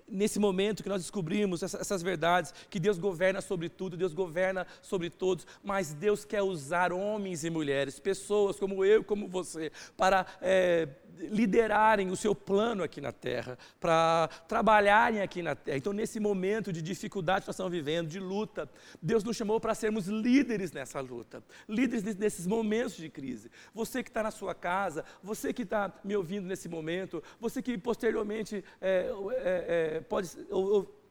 nesse 0.08 0.38
momento 0.38 0.82
que 0.82 0.88
nós 0.88 1.02
descobrimos 1.02 1.62
essas, 1.62 1.80
essas 1.80 2.02
verdades, 2.02 2.54
que 2.70 2.78
Deus 2.78 2.98
governa 2.98 3.40
sobre 3.40 3.68
tudo, 3.68 3.96
Deus 3.96 4.14
governa 4.14 4.66
sobre 4.80 5.10
todos 5.10 5.23
todos, 5.24 5.46
mas 5.62 5.94
Deus 5.94 6.22
quer 6.22 6.42
usar 6.42 6.92
homens 6.92 7.44
e 7.44 7.48
mulheres, 7.48 7.98
pessoas 7.98 8.58
como 8.60 8.84
eu, 8.84 9.02
como 9.02 9.26
você, 9.26 9.72
para 9.96 10.26
é, 10.42 10.86
liderarem 11.16 12.10
o 12.10 12.16
seu 12.16 12.34
plano 12.34 12.82
aqui 12.82 13.00
na 13.00 13.10
terra, 13.10 13.56
para 13.80 14.28
trabalharem 14.46 15.22
aqui 15.22 15.40
na 15.40 15.54
terra. 15.54 15.78
Então, 15.78 15.94
nesse 15.94 16.20
momento 16.20 16.70
de 16.70 16.82
dificuldade 16.82 17.40
que 17.40 17.48
nós 17.48 17.54
estamos 17.54 17.72
vivendo, 17.72 18.06
de 18.08 18.20
luta, 18.20 18.68
Deus 19.00 19.24
nos 19.24 19.34
chamou 19.34 19.58
para 19.58 19.74
sermos 19.74 20.08
líderes 20.08 20.72
nessa 20.72 21.00
luta, 21.00 21.42
líderes 21.66 22.14
nesses 22.16 22.46
momentos 22.46 22.94
de 22.94 23.08
crise. 23.08 23.50
Você 23.72 24.02
que 24.02 24.10
está 24.10 24.22
na 24.22 24.30
sua 24.30 24.54
casa, 24.54 25.06
você 25.22 25.54
que 25.54 25.62
está 25.62 25.90
me 26.04 26.14
ouvindo 26.14 26.46
nesse 26.46 26.68
momento, 26.68 27.22
você 27.40 27.62
que 27.62 27.78
posteriormente 27.78 28.62
é, 28.78 29.10
é, 29.30 29.96
é, 29.96 30.00
pode 30.00 30.28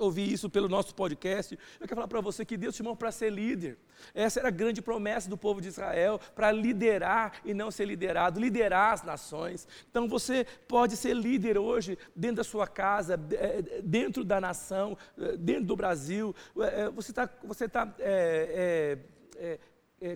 ouvir 0.03 0.31
isso 0.31 0.49
pelo 0.49 0.69
nosso 0.69 0.93
podcast, 0.93 1.57
eu 1.79 1.87
quero 1.87 1.95
falar 1.95 2.07
para 2.07 2.21
você 2.21 2.45
que 2.45 2.57
Deus 2.57 2.75
te 2.75 2.79
chamou 2.79 2.95
para 2.95 3.11
ser 3.11 3.31
líder. 3.31 3.77
Essa 4.13 4.39
era 4.39 4.49
a 4.49 4.51
grande 4.51 4.81
promessa 4.81 5.29
do 5.29 5.37
povo 5.37 5.61
de 5.61 5.67
Israel, 5.67 6.19
para 6.35 6.51
liderar 6.51 7.33
e 7.45 7.53
não 7.53 7.71
ser 7.71 7.85
liderado, 7.85 8.39
liderar 8.39 8.93
as 8.93 9.03
nações. 9.03 9.67
Então 9.89 10.07
você 10.07 10.45
pode 10.67 10.97
ser 10.97 11.15
líder 11.15 11.57
hoje 11.57 11.97
dentro 12.15 12.37
da 12.37 12.43
sua 12.43 12.67
casa, 12.67 13.19
é, 13.31 13.81
dentro 13.81 14.23
da 14.23 14.39
nação, 14.41 14.97
é, 15.17 15.37
dentro 15.37 15.65
do 15.65 15.75
Brasil. 15.75 16.35
Você 16.95 17.11
está 17.11 17.29
você 17.43 17.69
tá, 17.69 17.93
é, 17.99 18.97
é, 19.37 19.43
é, 19.45 19.59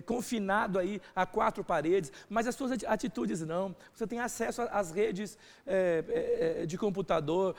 confinado 0.06 0.78
aí 0.78 1.00
a 1.14 1.24
quatro 1.26 1.64
paredes, 1.64 2.12
mas 2.28 2.46
as 2.46 2.54
suas 2.54 2.72
atitudes 2.84 3.40
não. 3.40 3.74
Você 3.94 4.06
tem 4.06 4.20
acesso 4.20 4.62
às 4.62 4.90
redes 4.90 5.38
é, 5.66 6.04
é, 6.08 6.62
é 6.62 6.66
de 6.66 6.76
computador, 6.76 7.54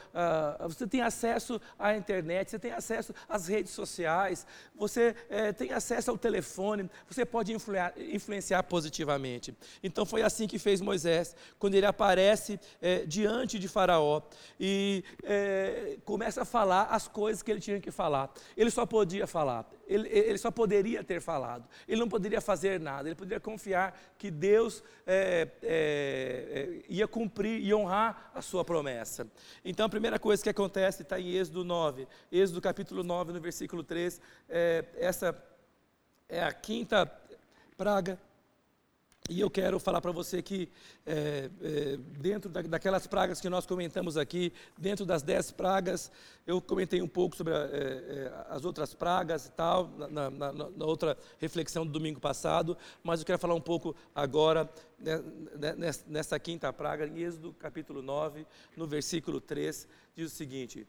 você 0.62 0.88
tem 0.88 1.02
acesso 1.02 1.60
à 1.78 1.96
internet, 1.96 2.52
você 2.52 2.60
tem 2.60 2.72
acesso 2.72 3.14
às 3.28 3.48
redes 3.48 3.72
sociais, 3.72 4.46
você 4.76 5.16
é, 5.30 5.52
tem 5.52 5.72
acesso 5.72 6.12
ao 6.12 6.18
telefone, 6.18 6.90
você 7.10 7.26
pode 7.26 7.54
influenciar, 7.54 7.94
influenciar 7.98 8.64
positivamente. 8.64 9.56
Então 9.84 10.06
foi 10.06 10.22
assim 10.22 10.48
que 10.48 10.60
fez 10.60 10.82
Moisés, 10.82 11.36
quando 11.58 11.76
ele 11.76 11.86
aparece 11.86 12.60
é, 12.82 13.06
diante 13.06 13.58
de 13.60 13.68
Faraó 13.68 14.22
e 14.60 15.04
começa 16.06 16.42
a 16.42 16.46
falar 16.46 16.84
as 16.84 17.08
coisas 17.08 17.42
que 17.42 17.52
ele 17.52 17.60
tinha 17.60 17.80
que 17.80 17.92
falar. 17.92 18.32
Ele 18.56 18.72
só 18.72 18.86
podia 18.86 19.28
falar 19.28 19.70
ele, 19.90 20.08
ele, 20.08 20.38
só 20.38 20.52
poderia 20.52 21.04
ter 21.04 21.20
falado, 21.20 21.68
ele 21.88 22.00
não 22.00 22.08
poderia 22.08 22.19
fazer 22.42 22.80
nada, 22.80 23.08
ele 23.08 23.16
poderia 23.16 23.40
confiar 23.40 24.00
que 24.18 24.30
Deus 24.32 24.84
é, 25.06 25.48
é, 25.62 25.70
é, 25.70 26.82
ia 26.90 27.08
cumprir 27.08 27.62
e 27.62 27.74
honrar 27.74 28.32
a 28.34 28.42
sua 28.42 28.64
promessa. 28.64 29.28
Então 29.64 29.86
a 29.86 29.90
primeira 29.90 30.20
coisa 30.20 30.42
que 30.44 30.50
acontece 30.50 31.02
está 31.02 31.20
em 31.20 31.32
Êxodo 31.32 31.64
9, 31.64 32.08
Êxodo 32.32 32.62
capítulo 32.62 33.04
9, 33.04 33.34
no 33.34 33.40
versículo 33.40 33.84
3, 33.84 34.22
é, 34.50 34.86
essa 34.98 35.36
é 36.28 36.44
a 36.44 36.52
quinta 36.52 37.12
praga 37.78 38.20
e 39.30 39.40
eu 39.40 39.50
quero 39.50 39.80
falar 39.80 40.02
para 40.02 40.12
você 40.12 40.42
que, 40.42 40.68
é, 41.06 41.50
é, 41.62 41.98
dentro 42.20 42.50
da, 42.50 42.64
daquelas 42.64 43.06
pragas 43.06 43.40
que 43.40 43.48
nós 43.48 43.66
comentamos 43.66 44.18
aqui, 44.18 44.52
dentro 44.76 45.06
das 45.06 45.22
dez 45.22 45.52
pragas, 45.52 46.12
eu 46.48 46.60
comentei 46.60 47.00
um 47.00 47.08
pouco 47.08 47.36
sobre 47.36 47.54
a, 47.54 47.60
é, 47.60 48.46
as 48.50 48.66
outras 48.66 48.96
pragas 48.96 49.46
e 49.46 49.52
tal, 49.52 49.88
na, 50.10 50.32
na, 50.32 50.52
na, 50.52 50.86
outra 50.86 51.16
reflexão 51.38 51.86
do 51.86 51.92
domingo 51.92 52.20
passado, 52.20 52.76
mas 53.04 53.20
eu 53.20 53.26
quero 53.26 53.38
falar 53.38 53.54
um 53.54 53.62
pouco 53.62 53.96
agora 54.16 54.68
né, 54.98 55.24
né 55.56 55.92
nessa 56.08 56.40
quinta 56.40 56.74
praga, 56.74 57.06
em 57.06 57.20
Êxodo 57.20 57.54
capítulo 57.54 58.02
9, 58.02 58.48
no 58.76 58.88
versículo 58.88 59.40
3, 59.40 59.88
diz 60.16 60.34
o 60.34 60.36
seguinte: 60.36 60.88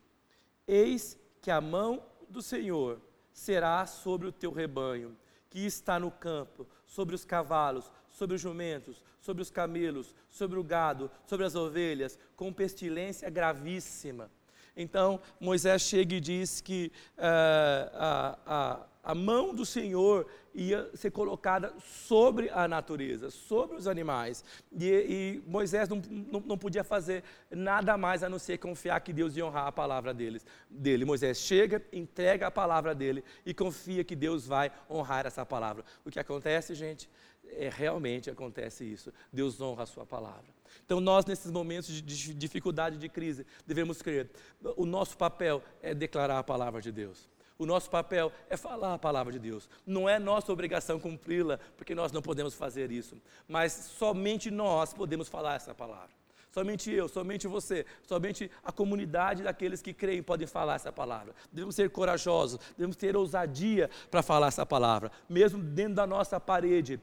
Eis 0.66 1.18
que 1.42 1.50
a 1.50 1.60
mão 1.60 2.02
do 2.28 2.40
Senhor 2.40 3.00
será 3.32 3.84
sobre 3.86 4.28
o 4.28 4.32
teu 4.32 4.50
rebanho, 4.50 5.14
que 5.50 5.60
está 5.66 5.98
no 5.98 6.10
campo, 6.10 6.66
sobre 6.86 7.14
os 7.14 7.24
cavalos, 7.24 7.90
sobre 8.12 8.36
os 8.36 8.40
jumentos, 8.40 9.02
sobre 9.20 9.42
os 9.42 9.50
camelos, 9.50 10.14
sobre 10.28 10.58
o 10.58 10.64
gado, 10.64 11.10
sobre 11.26 11.46
as 11.46 11.54
ovelhas, 11.54 12.18
com 12.36 12.52
pestilência 12.52 13.28
gravíssima. 13.30 14.30
Então 14.76 15.20
Moisés 15.38 15.82
chega 15.82 16.14
e 16.14 16.20
diz 16.20 16.60
que 16.60 16.92
uh, 17.18 17.90
a, 17.94 18.38
a, 18.46 18.86
a 19.10 19.14
mão 19.14 19.54
do 19.54 19.66
Senhor 19.66 20.26
ia 20.54 20.90
ser 20.94 21.10
colocada 21.10 21.72
sobre 21.78 22.50
a 22.50 22.66
natureza, 22.66 23.30
sobre 23.30 23.76
os 23.76 23.86
animais. 23.86 24.44
E, 24.72 24.86
e 24.88 25.42
Moisés 25.46 25.88
não, 25.88 26.02
não, 26.08 26.40
não, 26.40 26.58
podia 26.58 26.82
fazer 26.82 27.22
nada 27.50 27.96
mais 27.96 28.22
a 28.22 28.28
não 28.28 28.38
ser 28.38 28.58
confiar 28.58 29.00
que 29.00 29.12
Deus 29.12 29.36
ia 29.36 29.46
honrar 29.46 29.66
a 29.66 29.72
palavra 29.72 30.12
deles, 30.12 30.44
dele. 30.68 31.04
Moisés 31.04 31.38
chega, 31.38 31.82
entrega 31.92 32.48
a 32.48 32.50
palavra 32.50 32.94
dele 32.94 33.22
e 33.46 33.54
confia 33.54 34.02
que 34.02 34.16
Deus 34.16 34.46
vai 34.46 34.72
honrar 34.88 35.26
essa 35.26 35.46
palavra. 35.46 35.84
O 36.04 36.10
que 36.10 36.18
acontece, 36.18 36.74
gente? 36.74 37.08
É, 37.56 37.68
realmente 37.68 38.30
acontece 38.30 38.84
isso. 38.84 39.12
Deus 39.32 39.60
honra 39.60 39.84
a 39.84 39.86
sua 39.86 40.06
palavra. 40.06 40.44
Então, 40.84 41.00
nós, 41.00 41.24
nesses 41.24 41.50
momentos 41.50 42.02
de 42.02 42.34
dificuldade, 42.34 42.96
de 42.96 43.08
crise, 43.08 43.46
devemos 43.66 44.02
crer. 44.02 44.30
O 44.76 44.86
nosso 44.86 45.16
papel 45.16 45.62
é 45.82 45.94
declarar 45.94 46.38
a 46.38 46.44
palavra 46.44 46.80
de 46.80 46.92
Deus. 46.92 47.28
O 47.58 47.66
nosso 47.66 47.90
papel 47.90 48.32
é 48.48 48.56
falar 48.56 48.94
a 48.94 48.98
palavra 48.98 49.32
de 49.32 49.38
Deus. 49.38 49.68
Não 49.86 50.08
é 50.08 50.18
nossa 50.18 50.50
obrigação 50.50 50.98
cumpri-la, 50.98 51.58
porque 51.76 51.94
nós 51.94 52.10
não 52.10 52.22
podemos 52.22 52.54
fazer 52.54 52.90
isso. 52.90 53.20
Mas 53.46 53.72
somente 53.72 54.50
nós 54.50 54.94
podemos 54.94 55.28
falar 55.28 55.56
essa 55.56 55.74
palavra. 55.74 56.19
Somente 56.50 56.90
eu, 56.90 57.08
somente 57.08 57.46
você, 57.46 57.86
somente 58.02 58.50
a 58.64 58.72
comunidade 58.72 59.42
daqueles 59.42 59.80
que 59.80 59.92
creem 59.92 60.22
podem 60.22 60.46
falar 60.46 60.74
essa 60.74 60.92
palavra. 60.92 61.32
Devemos 61.52 61.76
ser 61.76 61.90
corajosos, 61.90 62.58
devemos 62.76 62.96
ter 62.96 63.16
ousadia 63.16 63.88
para 64.10 64.20
falar 64.20 64.48
essa 64.48 64.66
palavra, 64.66 65.12
mesmo 65.28 65.62
dentro 65.62 65.94
da 65.94 66.06
nossa 66.06 66.40
parede, 66.40 67.00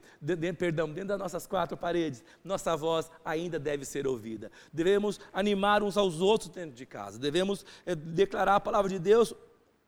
perdão, 0.58 0.90
dentro 0.90 1.10
das 1.10 1.20
nossas 1.20 1.48
quatro 1.48 1.78
paredes, 1.78 2.24
nossa 2.44 2.76
voz 2.76 3.10
ainda 3.24 3.58
deve 3.58 3.86
ser 3.86 4.06
ouvida. 4.06 4.52
Devemos 4.74 5.18
animar 5.32 5.82
uns 5.82 5.96
aos 5.96 6.20
outros 6.20 6.50
dentro 6.50 6.76
de 6.76 6.86
casa, 6.86 7.18
devemos 7.18 7.66
é, 7.86 7.96
declarar 7.96 8.56
a 8.56 8.60
palavra 8.60 8.90
de 8.90 9.00
Deus 9.00 9.34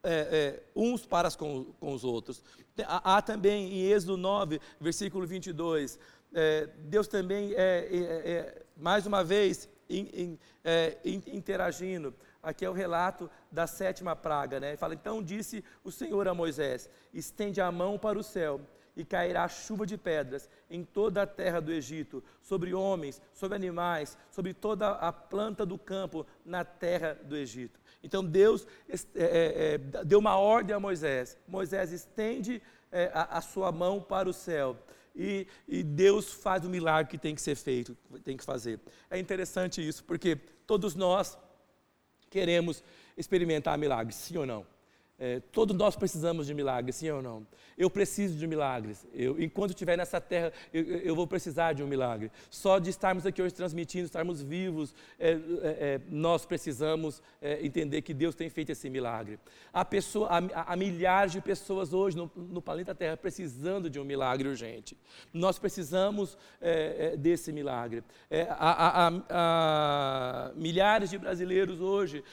é, 0.01 0.11
é, 0.11 0.63
uns 0.73 1.05
para 1.05 1.29
com, 1.31 1.65
com 1.79 1.93
os 1.93 2.05
outros. 2.05 2.41
Há, 2.85 3.17
há, 3.17 3.21
também 3.21 3.73
em 3.73 3.91
Êxodo 3.91 4.15
9, 4.15 4.61
versículo 4.79 5.27
22, 5.27 5.99
é, 6.33 6.69
Deus 6.85 7.09
também 7.09 7.53
é, 7.55 8.63
mais 8.79 9.05
uma 9.05 9.23
vez, 9.23 9.69
in, 9.89 10.09
in, 10.13 10.39
é, 10.63 10.97
in, 11.03 11.21
interagindo. 11.27 12.13
Aqui 12.41 12.63
é 12.63 12.69
o 12.69 12.73
relato 12.73 13.29
da 13.51 13.67
sétima 13.67 14.15
praga, 14.15 14.59
né? 14.59 14.77
Fala: 14.77 14.93
Então 14.93 15.21
disse 15.21 15.63
o 15.83 15.91
Senhor 15.91 16.27
a 16.27 16.33
Moisés: 16.33 16.89
Estende 17.13 17.59
a 17.59 17.71
mão 17.71 17.97
para 17.97 18.17
o 18.17 18.23
céu, 18.23 18.61
e 18.95 19.03
cairá 19.03 19.47
chuva 19.47 19.85
de 19.85 19.97
pedras 19.97 20.49
em 20.69 20.83
toda 20.83 21.23
a 21.23 21.27
terra 21.27 21.59
do 21.59 21.71
Egito, 21.71 22.23
sobre 22.41 22.73
homens, 22.73 23.21
sobre 23.33 23.55
animais, 23.55 24.17
sobre 24.31 24.53
toda 24.53 24.91
a 24.91 25.11
planta 25.11 25.65
do 25.65 25.77
campo 25.77 26.25
na 26.45 26.63
terra 26.63 27.19
do 27.23 27.35
Egito. 27.35 27.79
Então 28.01 28.23
Deus 28.23 28.65
é, 28.87 28.95
é, 29.15 29.73
é, 29.73 29.77
deu 30.05 30.19
uma 30.19 30.37
ordem 30.37 30.73
a 30.73 30.79
Moisés: 30.79 31.37
Moisés, 31.45 31.91
estende 31.91 32.61
é, 32.89 33.11
a, 33.13 33.37
a 33.37 33.41
sua 33.41 33.71
mão 33.71 34.01
para 34.01 34.29
o 34.29 34.33
céu 34.33 34.77
e, 35.19 35.47
e, 35.67 35.83
Deus 35.83 36.31
faz 36.31 36.63
o 36.63 36.69
milagre 36.69 37.11
que 37.11 37.17
tem 37.17 37.35
que 37.35 37.41
ser 37.41 37.55
feito, 37.55 37.93
tem 38.23 38.37
que 38.37 38.43
fazer. 38.43 38.79
É 39.09 39.19
interessante 39.19 39.85
isso, 39.85 40.01
porque 40.05 40.37
todos 40.65 40.95
nós 40.95 41.37
queremos 42.29 42.81
experimentar 43.17 43.77
milagres, 43.77 44.15
sim 44.15 44.37
ou 44.37 44.45
não? 44.45 44.65
É, 45.19 45.41
todos 45.51 45.75
nós 45.75 45.97
precisamos 45.97 46.47
de 46.47 46.53
milagres, 46.53 46.95
sim 46.95 47.09
ou 47.09 47.21
não? 47.21 47.45
Eu 47.77 47.89
preciso 47.89 48.37
de 48.37 48.47
milagres. 48.47 49.05
Eu, 49.13 49.41
enquanto 49.41 49.71
estiver 49.71 49.97
nessa 49.97 50.21
terra, 50.21 50.53
eu, 50.73 50.83
eu, 50.83 51.15
vou 51.15 51.27
precisar 51.27 51.73
de 51.73 51.83
um 51.83 51.87
milagre. 51.87 52.31
Só 52.49 52.79
de 52.79 52.89
estarmos 52.89 53.25
aqui 53.25 53.41
hoje 53.41 53.53
transmitindo, 53.53 54.05
estarmos 54.05 54.41
vivos, 54.41 54.95
é, 55.19 55.31
é, 55.31 55.35
é 55.35 56.01
nós 56.09 56.45
precisamos 56.45 57.21
é, 57.41 57.65
entender 57.65 58.01
que 58.01 58.13
Deus 58.13 58.33
tem 58.33 58.49
feito 58.49 58.71
esse 58.71 58.89
milagre. 58.89 59.39
Há, 59.73 59.83
pessoa, 59.83 60.29
há, 60.29 60.73
há 60.73 60.75
milhares 60.77 61.33
de 61.33 61.41
pessoas 61.41 61.91
hoje 61.91 62.15
no, 62.15 62.31
no, 62.35 62.61
planeta 62.61 62.95
Terra 62.95 63.17
precisando 63.17 63.89
de 63.89 63.99
um 63.99 64.05
milagre 64.05 64.47
urgente. 64.47 64.97
Nós 65.33 65.59
precisamos 65.59 66.37
é, 66.61 67.17
desse 67.17 67.51
milagre. 67.51 68.03
Há, 68.57 69.07
há, 69.07 69.11
há, 69.29 70.51
milhares 70.55 71.09
de 71.09 71.17
brasileiros 71.17 71.81
hoje 71.81 72.23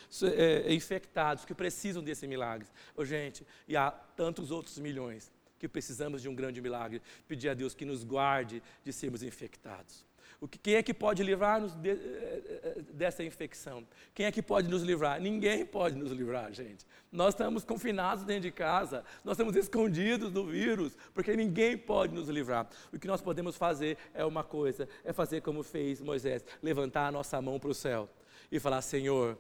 infectados 0.69 1.45
que 1.45 1.55
precisam 1.55 2.02
desse 2.02 2.26
milagre. 2.28 2.66
Oh, 2.97 3.04
gente, 3.04 3.47
e 3.66 3.76
há 3.76 3.90
tantos 3.90 4.50
outros 4.50 4.78
milhões 4.78 5.33
que 5.59 5.68
precisamos 5.68 6.23
de 6.23 6.28
um 6.28 6.35
grande 6.35 6.61
milagre, 6.61 7.02
pedir 7.26 7.49
a 7.49 7.54
Deus 7.54 7.75
que 7.75 7.85
nos 7.85 8.04
guarde 8.04 8.62
de 8.85 8.92
sermos 8.92 9.23
infectados. 9.23 10.04
O 10.40 10.47
que, 10.47 10.59
quem 10.59 10.75
é 10.75 10.83
que 10.83 10.92
pode 10.92 11.23
livrar-nos 11.23 11.75
de, 11.75 11.90
eh, 11.90 11.97
eh, 11.97 12.83
dessa 12.92 13.25
infecção? 13.25 13.87
Quem 14.14 14.26
é 14.26 14.33
que 14.33 14.42
pode 14.42 14.68
nos 14.68 14.83
livrar? 14.83 15.18
Ninguém 15.18 15.64
pode 15.64 15.97
nos 15.97 16.12
livrar, 16.12 16.52
gente. 16.52 16.85
Nós 17.11 17.33
estamos 17.33 17.64
confinados 17.64 18.23
dentro 18.23 18.42
de 18.42 18.50
casa, 18.50 19.02
nós 19.25 19.33
estamos 19.33 19.56
escondidos 19.56 20.30
do 20.30 20.45
vírus, 20.47 20.97
porque 21.14 21.35
ninguém 21.35 21.78
pode 21.78 22.14
nos 22.14 22.28
livrar. 22.28 22.68
O 22.92 22.99
que 22.99 23.06
nós 23.06 23.23
podemos 23.23 23.56
fazer 23.56 23.97
é 24.12 24.25
uma 24.26 24.45
coisa: 24.45 24.87
é 25.04 25.12
fazer 25.12 25.40
como 25.40 25.62
fez 25.62 26.02
Moisés, 26.02 26.45
levantar 26.62 27.06
a 27.06 27.12
nossa 27.12 27.40
mão 27.40 27.59
para 27.59 27.71
o 27.71 27.75
céu 27.75 28.09
e 28.52 28.61
falar: 28.61 28.83
Senhor, 28.83 29.38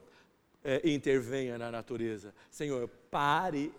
é, 0.66 0.80
intervenha 0.84 1.56
na 1.56 1.70
natureza. 1.70 2.34
Senhor, 2.50 2.88
pare 3.08 3.72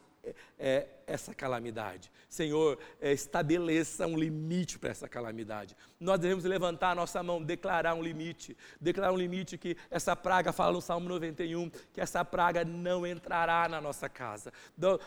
é, 0.60 0.88
essa 1.06 1.34
calamidade. 1.34 2.12
Senhor, 2.30 2.78
é, 3.00 3.14
estabeleça 3.14 4.06
um 4.06 4.18
limite 4.18 4.78
para 4.78 4.90
essa 4.90 5.08
calamidade. 5.08 5.76
Nós 6.00 6.20
devemos 6.20 6.44
levantar 6.44 6.92
a 6.92 6.96
nossa 6.96 7.24
mão, 7.24 7.42
declarar 7.42 7.94
um 7.96 8.04
limite. 8.04 8.58
Declarar 8.80 9.14
um 9.14 9.18
limite 9.18 9.58
que 9.58 9.78
essa 9.90 10.16
praga, 10.16 10.52
fala 10.52 10.74
no 10.74 10.82
Salmo 10.82 11.08
91, 11.08 11.70
que 11.94 12.02
essa 12.02 12.26
praga 12.26 12.66
não 12.66 13.08
entrará 13.08 13.70
na 13.70 13.80
nossa 13.80 14.10
casa. 14.10 14.52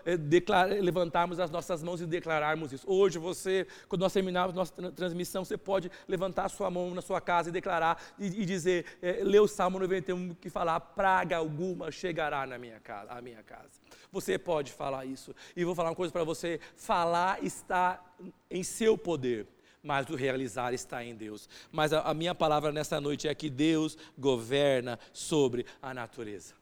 É, 0.05 0.17
declarar, 0.17 0.73
levantarmos 0.81 1.39
as 1.39 1.51
nossas 1.51 1.83
mãos 1.83 2.01
e 2.01 2.07
declararmos 2.07 2.73
isso. 2.73 2.91
Hoje 2.91 3.19
você, 3.19 3.67
quando 3.89 4.01
nós 4.01 4.13
terminarmos 4.13 4.55
nossa 4.55 4.91
transmissão, 4.93 5.45
você 5.45 5.59
pode 5.59 5.91
levantar 6.09 6.47
a 6.47 6.49
sua 6.49 6.71
mão 6.71 6.95
na 6.95 7.03
sua 7.03 7.21
casa 7.21 7.51
e 7.51 7.53
declarar 7.53 8.03
e, 8.19 8.27
e 8.27 8.45
dizer, 8.47 8.87
é, 9.03 9.23
ler 9.23 9.41
o 9.41 9.49
Salmo 9.49 9.79
91 9.79 10.35
que 10.35 10.49
fala, 10.49 10.81
praga 10.81 11.37
alguma 11.37 11.91
chegará 11.91 12.47
na 12.47 12.59
minha 12.59 12.81
casa, 12.81 13.13
à 13.13 13.21
minha 13.21 13.43
casa. 13.43 13.80
Você 14.13 14.39
pode 14.39 14.73
falar 14.73 15.05
isso. 15.05 15.35
E 15.57 15.65
vou 15.65 15.75
falar 15.75 15.91
uma 15.91 15.97
coisa 15.97 16.13
para 16.13 16.25
você: 16.25 16.61
falar 16.77 17.43
está 17.45 18.03
em 18.51 18.63
seu 18.63 18.97
poder 18.97 19.47
mas 19.83 20.09
o 20.11 20.15
realizar 20.15 20.75
está 20.75 21.03
em 21.03 21.15
Deus. 21.15 21.49
Mas 21.73 21.93
a, 21.93 22.03
a, 22.03 22.13
minha 22.13 22.35
palavra 22.35 22.71
nessa 22.71 23.01
noite 23.01 23.27
é 23.27 23.35
que 23.35 23.49
Deus 23.49 23.97
governa 24.19 24.99
sobre 25.11 25.65
a 25.81 25.95
natureza. 25.95 26.55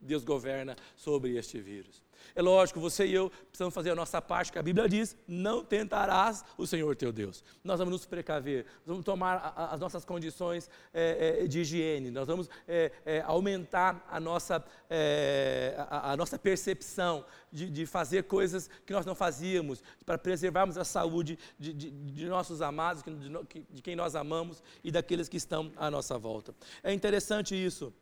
Deus 0.00 0.24
governa 0.24 0.76
sobre 0.96 1.36
este 1.36 1.60
vírus. 1.60 2.02
É 2.34 2.42
lógico, 2.42 2.80
você 2.80 3.06
e 3.06 3.14
eu 3.14 3.30
precisamos 3.48 3.74
fazer 3.74 3.90
a 3.90 3.94
nossa 3.94 4.20
parte, 4.20 4.52
que 4.52 4.58
a 4.58 4.62
Bíblia 4.62 4.88
diz: 4.88 5.16
não 5.26 5.64
tentarás 5.64 6.44
o 6.56 6.66
Senhor 6.66 6.94
teu 6.96 7.12
Deus. 7.12 7.44
Nós 7.62 7.78
vamos 7.78 7.92
nos 7.92 8.06
precaver, 8.06 8.64
nós 8.86 8.86
vamos 8.86 9.04
tomar 9.04 9.54
as 9.56 9.80
nossas 9.80 10.04
condições 10.04 10.70
é, 10.92 11.42
é, 11.42 11.46
de 11.46 11.60
higiene, 11.60 12.10
nós 12.10 12.26
vamos 12.26 12.48
é, 12.66 12.92
é 13.04 13.20
aumentar 13.22 14.06
a 14.10 14.20
nossa, 14.20 14.64
é, 14.88 15.74
a, 15.76 16.12
a, 16.12 16.16
nossa 16.16 16.38
percepção 16.38 17.24
de, 17.52 17.68
de, 17.68 17.86
fazer 17.86 18.24
coisas 18.24 18.68
que 18.86 18.92
nós 18.92 19.04
não 19.04 19.14
fazíamos, 19.14 19.82
para 20.04 20.18
preservarmos 20.18 20.78
a 20.78 20.84
saúde 20.84 21.38
de, 21.58 21.72
de, 21.72 21.90
de 21.90 22.26
nossos 22.26 22.62
amados, 22.62 23.02
de, 23.02 23.64
de 23.70 23.82
quem 23.82 23.96
nós 23.96 24.14
amamos 24.14 24.62
e 24.84 24.90
daqueles 24.90 25.28
que 25.28 25.36
estão 25.36 25.72
à 25.76 25.90
nossa 25.90 26.18
volta. 26.18 26.54
É 26.82 26.92
interessante 26.92 27.54
isso. 27.54 27.92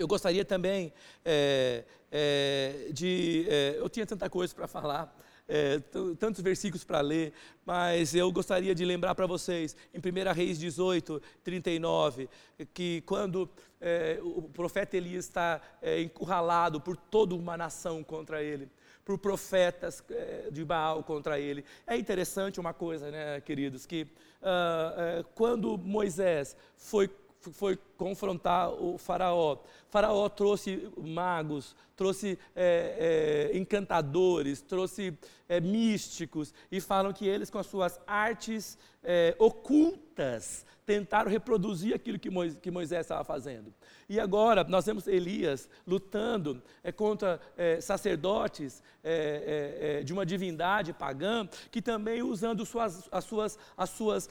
Eu 0.00 0.08
gostaria 0.08 0.46
também 0.46 0.94
é, 1.22 1.84
é, 2.10 2.88
de. 2.90 3.44
É, 3.50 3.74
eu 3.76 3.86
tinha 3.86 4.06
tanta 4.06 4.30
coisa 4.30 4.54
para 4.54 4.66
falar, 4.66 5.14
é, 5.46 5.78
tantos 6.18 6.40
versículos 6.40 6.84
para 6.84 7.02
ler, 7.02 7.34
mas 7.66 8.14
eu 8.14 8.32
gostaria 8.32 8.74
de 8.74 8.82
lembrar 8.82 9.14
para 9.14 9.26
vocês, 9.26 9.76
em 9.92 9.98
1 9.98 10.32
Reis 10.32 10.58
18, 10.58 11.20
39, 11.44 12.30
que 12.72 13.02
quando 13.02 13.46
é, 13.78 14.18
o 14.22 14.48
profeta 14.48 14.96
Elias 14.96 15.26
está 15.26 15.60
é, 15.82 16.00
encurralado 16.00 16.80
por 16.80 16.96
toda 16.96 17.34
uma 17.34 17.58
nação 17.58 18.02
contra 18.02 18.42
ele, 18.42 18.70
por 19.04 19.18
profetas 19.18 20.02
de 20.50 20.64
Baal 20.64 21.04
contra 21.04 21.38
ele. 21.38 21.62
É 21.86 21.94
interessante 21.94 22.58
uma 22.58 22.72
coisa, 22.72 23.10
né, 23.10 23.38
queridos, 23.42 23.84
que 23.84 24.04
uh, 24.40 25.24
quando 25.34 25.76
Moisés 25.76 26.56
foi 26.78 27.10
foi 27.40 27.78
confrontar 28.00 28.70
o 28.70 28.96
faraó. 28.96 29.58
Faraó 29.90 30.26
trouxe 30.30 30.90
magos, 30.96 31.76
trouxe 31.94 32.38
é, 32.56 33.50
é, 33.52 33.58
encantadores, 33.58 34.62
trouxe 34.62 35.12
é, 35.46 35.60
místicos, 35.60 36.54
e 36.72 36.80
falam 36.80 37.12
que 37.12 37.26
eles, 37.26 37.50
com 37.50 37.58
as 37.58 37.66
suas 37.66 38.00
artes 38.06 38.78
é, 39.04 39.36
ocultas, 39.38 40.64
tentaram 40.86 41.30
reproduzir 41.30 41.94
aquilo 41.94 42.18
que 42.18 42.30
Moisés, 42.30 42.58
que 42.60 42.70
Moisés 42.70 43.02
estava 43.02 43.22
fazendo. 43.22 43.72
E 44.08 44.18
agora 44.18 44.64
nós 44.64 44.86
vemos 44.86 45.06
Elias 45.06 45.68
lutando 45.86 46.60
é, 46.82 46.90
contra 46.90 47.40
é, 47.56 47.80
sacerdotes 47.80 48.82
é, 49.04 49.94
é, 49.94 50.00
é 50.00 50.02
de 50.02 50.12
uma 50.12 50.26
divindade 50.26 50.92
pagã, 50.92 51.48
que 51.70 51.80
também 51.80 52.22
usando 52.22 52.66
suas, 52.66 53.08
as 53.12 53.24
suas, 53.24 53.58
as 53.76 53.90
suas 53.90 54.28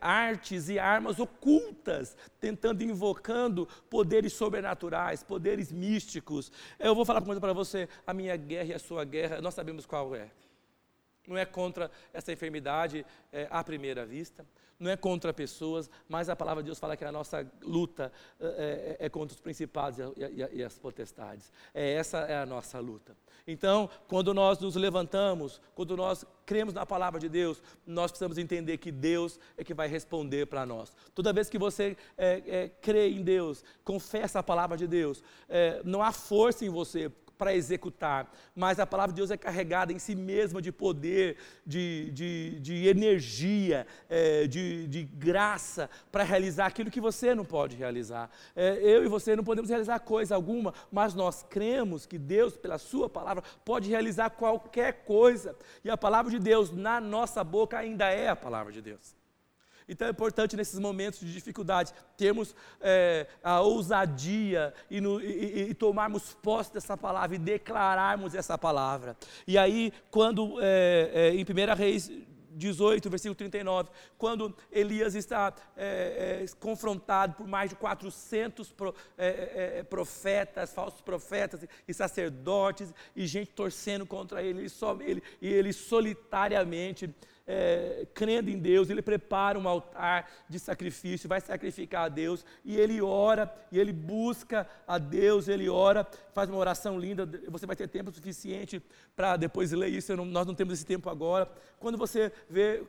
artes 0.00 0.68
e 0.68 0.78
armas 0.78 1.20
ocultas, 1.20 2.16
tentando, 2.40 2.82
invocando 2.82 3.68
poderes 3.88 4.32
sobrenaturais, 4.32 5.22
poderes 5.22 5.72
místicos. 5.72 6.50
Eu 6.78 6.94
vou 6.94 7.04
falar 7.04 7.20
uma 7.20 7.26
coisa 7.26 7.40
para 7.40 7.52
você: 7.52 7.88
a 8.06 8.14
minha 8.14 8.36
guerra 8.36 8.70
e 8.70 8.74
a 8.74 8.78
sua 8.78 9.04
guerra, 9.04 9.40
nós 9.40 9.54
sabemos 9.54 9.86
qual 9.86 10.14
é. 10.14 10.30
Não 11.28 11.36
é 11.36 11.44
contra 11.44 11.90
essa 12.12 12.32
enfermidade 12.32 13.06
à 13.50 13.62
primeira 13.62 14.04
vista, 14.04 14.44
não 14.78 14.90
é 14.90 14.96
contra 14.96 15.32
pessoas, 15.32 15.90
mas 16.08 16.28
a 16.28 16.36
palavra 16.36 16.62
de 16.62 16.66
Deus 16.66 16.78
fala 16.78 16.96
que 16.96 17.04
a 17.04 17.10
nossa 17.10 17.46
luta 17.62 18.12
é, 18.38 18.96
é, 19.00 19.06
é 19.06 19.08
contra 19.08 19.34
os 19.34 19.40
principados 19.40 19.98
e, 19.98 20.22
e, 20.22 20.58
e, 20.58 20.64
as 20.64 20.78
potestades. 20.78 21.52
É, 21.74 21.94
essa 21.94 22.18
é 22.18 22.36
a 22.36 22.46
nossa 22.46 22.78
luta. 22.78 23.16
Então, 23.46 23.90
quando 24.06 24.32
nós 24.32 24.58
nos 24.58 24.76
levantamos, 24.76 25.60
quando 25.74 25.96
nós 25.96 26.24
cremos 26.46 26.74
na 26.74 26.86
palavra 26.86 27.18
de 27.18 27.28
Deus, 27.28 27.60
nós 27.86 28.10
precisamos 28.12 28.38
entender 28.38 28.78
que 28.78 28.92
Deus 28.92 29.40
é 29.56 29.64
que 29.64 29.74
vai 29.74 29.88
responder 29.88 30.46
para 30.46 30.64
nós. 30.64 30.92
Toda 31.14 31.32
vez 31.32 31.48
que 31.48 31.58
você 31.58 31.96
é, 32.16 32.42
é, 32.46 32.68
crê 32.80 33.08
em 33.08 33.22
Deus, 33.22 33.64
confessa 33.82 34.38
a 34.38 34.42
palavra 34.42 34.76
de 34.76 34.86
Deus, 34.86 35.24
é, 35.48 35.80
não 35.84 36.02
há 36.02 36.12
força 36.12 36.64
em 36.64 36.68
você 36.68 37.10
para 37.38 37.54
executar, 37.54 38.30
mas 38.54 38.80
a 38.80 38.86
palavra 38.86 39.12
de 39.12 39.18
Deus 39.18 39.30
é 39.30 39.36
carregada 39.36 39.92
em 39.92 39.98
si 39.98 40.16
mesma 40.16 40.60
de 40.60 40.72
poder, 40.72 41.36
de, 41.64 42.10
de, 42.10 42.60
de 42.60 42.88
energia, 42.88 43.86
é, 44.10 44.46
de, 44.48 44.88
de 44.88 45.04
graça 45.04 45.88
para 46.10 46.24
realizar 46.24 46.66
aquilo 46.66 46.90
que 46.90 47.00
você 47.00 47.34
não 47.34 47.44
pode 47.44 47.76
realizar. 47.76 48.28
É, 48.56 48.78
eu 48.82 49.04
e 49.04 49.08
você 49.08 49.36
não 49.36 49.44
podemos 49.44 49.70
realizar 49.70 50.00
coisa 50.00 50.34
alguma, 50.34 50.74
mas 50.90 51.14
nós 51.14 51.44
cremos 51.48 52.04
que 52.04 52.18
Deus, 52.18 52.56
pela 52.56 52.76
Sua 52.76 53.08
palavra, 53.08 53.44
pode 53.64 53.88
realizar 53.88 54.30
qualquer 54.30 55.04
coisa, 55.04 55.54
e 55.84 55.88
a 55.88 55.96
palavra 55.96 56.30
de 56.30 56.40
Deus 56.40 56.72
na 56.72 57.00
nossa 57.00 57.44
boca 57.44 57.78
ainda 57.78 58.06
é 58.10 58.28
a 58.28 58.36
palavra 58.36 58.72
de 58.72 58.82
Deus. 58.82 59.17
Então 59.88 60.06
é 60.06 60.10
importante 60.10 60.56
nesses 60.56 60.78
momentos 60.78 61.20
de 61.20 61.32
dificuldade 61.32 61.92
termos 62.16 62.54
é, 62.80 63.26
a 63.42 63.60
ousadia 63.60 64.74
e, 64.90 65.00
no, 65.00 65.20
e, 65.20 65.70
e, 65.70 65.74
tomarmos 65.74 66.34
posse 66.42 66.72
dessa 66.72 66.96
palavra 66.96 67.36
e 67.36 67.38
declararmos 67.38 68.34
essa 68.34 68.58
palavra. 68.58 69.16
E 69.46 69.56
aí, 69.56 69.92
quando 70.10 70.58
é, 70.60 71.10
é, 71.12 71.34
em 71.34 71.42
1 71.42 71.74
Reis 71.74 72.10
18, 72.58 73.08
versículo 73.08 73.36
39, 73.36 73.90
quando 74.18 74.54
Elias 74.70 75.14
está 75.14 75.54
é, 75.76 76.42
é, 76.42 76.46
confrontado 76.58 77.34
por 77.34 77.46
mais 77.46 77.70
de 77.70 77.76
400 77.76 78.72
pro, 78.72 78.94
é, 79.16 79.82
profetas, 79.84 80.72
falsos 80.72 81.00
profetas 81.00 81.64
e 81.86 81.94
sacerdotes, 81.94 82.92
e 83.14 83.26
gente 83.26 83.52
torcendo 83.52 84.04
contra 84.04 84.42
ele, 84.42 84.60
ele, 84.60 84.68
só, 84.68 84.98
ele 85.00 85.22
e 85.40 85.48
ele 85.48 85.72
solitariamente 85.72 87.14
é, 87.50 88.06
crendo 88.12 88.50
em 88.50 88.58
Deus, 88.58 88.90
ele 88.90 89.00
prepara 89.00 89.58
um 89.58 89.66
altar 89.66 90.30
de 90.46 90.58
sacrifício, 90.58 91.26
vai 91.26 91.40
sacrificar 91.40 92.04
a 92.04 92.08
Deus, 92.10 92.44
e 92.62 92.76
ele 92.76 93.00
ora, 93.00 93.50
e 93.72 93.78
ele 93.78 93.90
busca 93.90 94.68
a 94.86 94.98
Deus, 94.98 95.48
ele 95.48 95.66
ora, 95.66 96.06
faz 96.34 96.50
uma 96.50 96.58
oração 96.58 96.98
linda, 96.98 97.26
você 97.48 97.64
vai 97.64 97.74
ter 97.74 97.88
tempo 97.88 98.12
suficiente 98.12 98.82
para 99.16 99.38
depois 99.38 99.72
ler 99.72 99.88
isso, 99.88 100.14
não, 100.14 100.26
nós 100.26 100.46
não 100.46 100.54
temos 100.54 100.74
esse 100.74 100.84
tempo 100.84 101.08
agora. 101.08 101.50
Quando 101.80 101.96
você 101.96 102.30
vê 102.50 102.84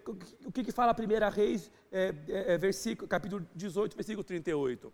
o 0.46 0.52
que, 0.52 0.66
que 0.66 0.74
fala 0.74 0.92
a 0.92 0.96
primeira 0.96 1.30
reis, 1.30 1.72
é, 1.90 2.14
é, 2.28 2.54
é 2.54 2.58
versículo, 2.58 3.08
capítulo 3.08 3.48
18, 3.56 3.96
versículo 3.96 4.26
38, 4.26 4.94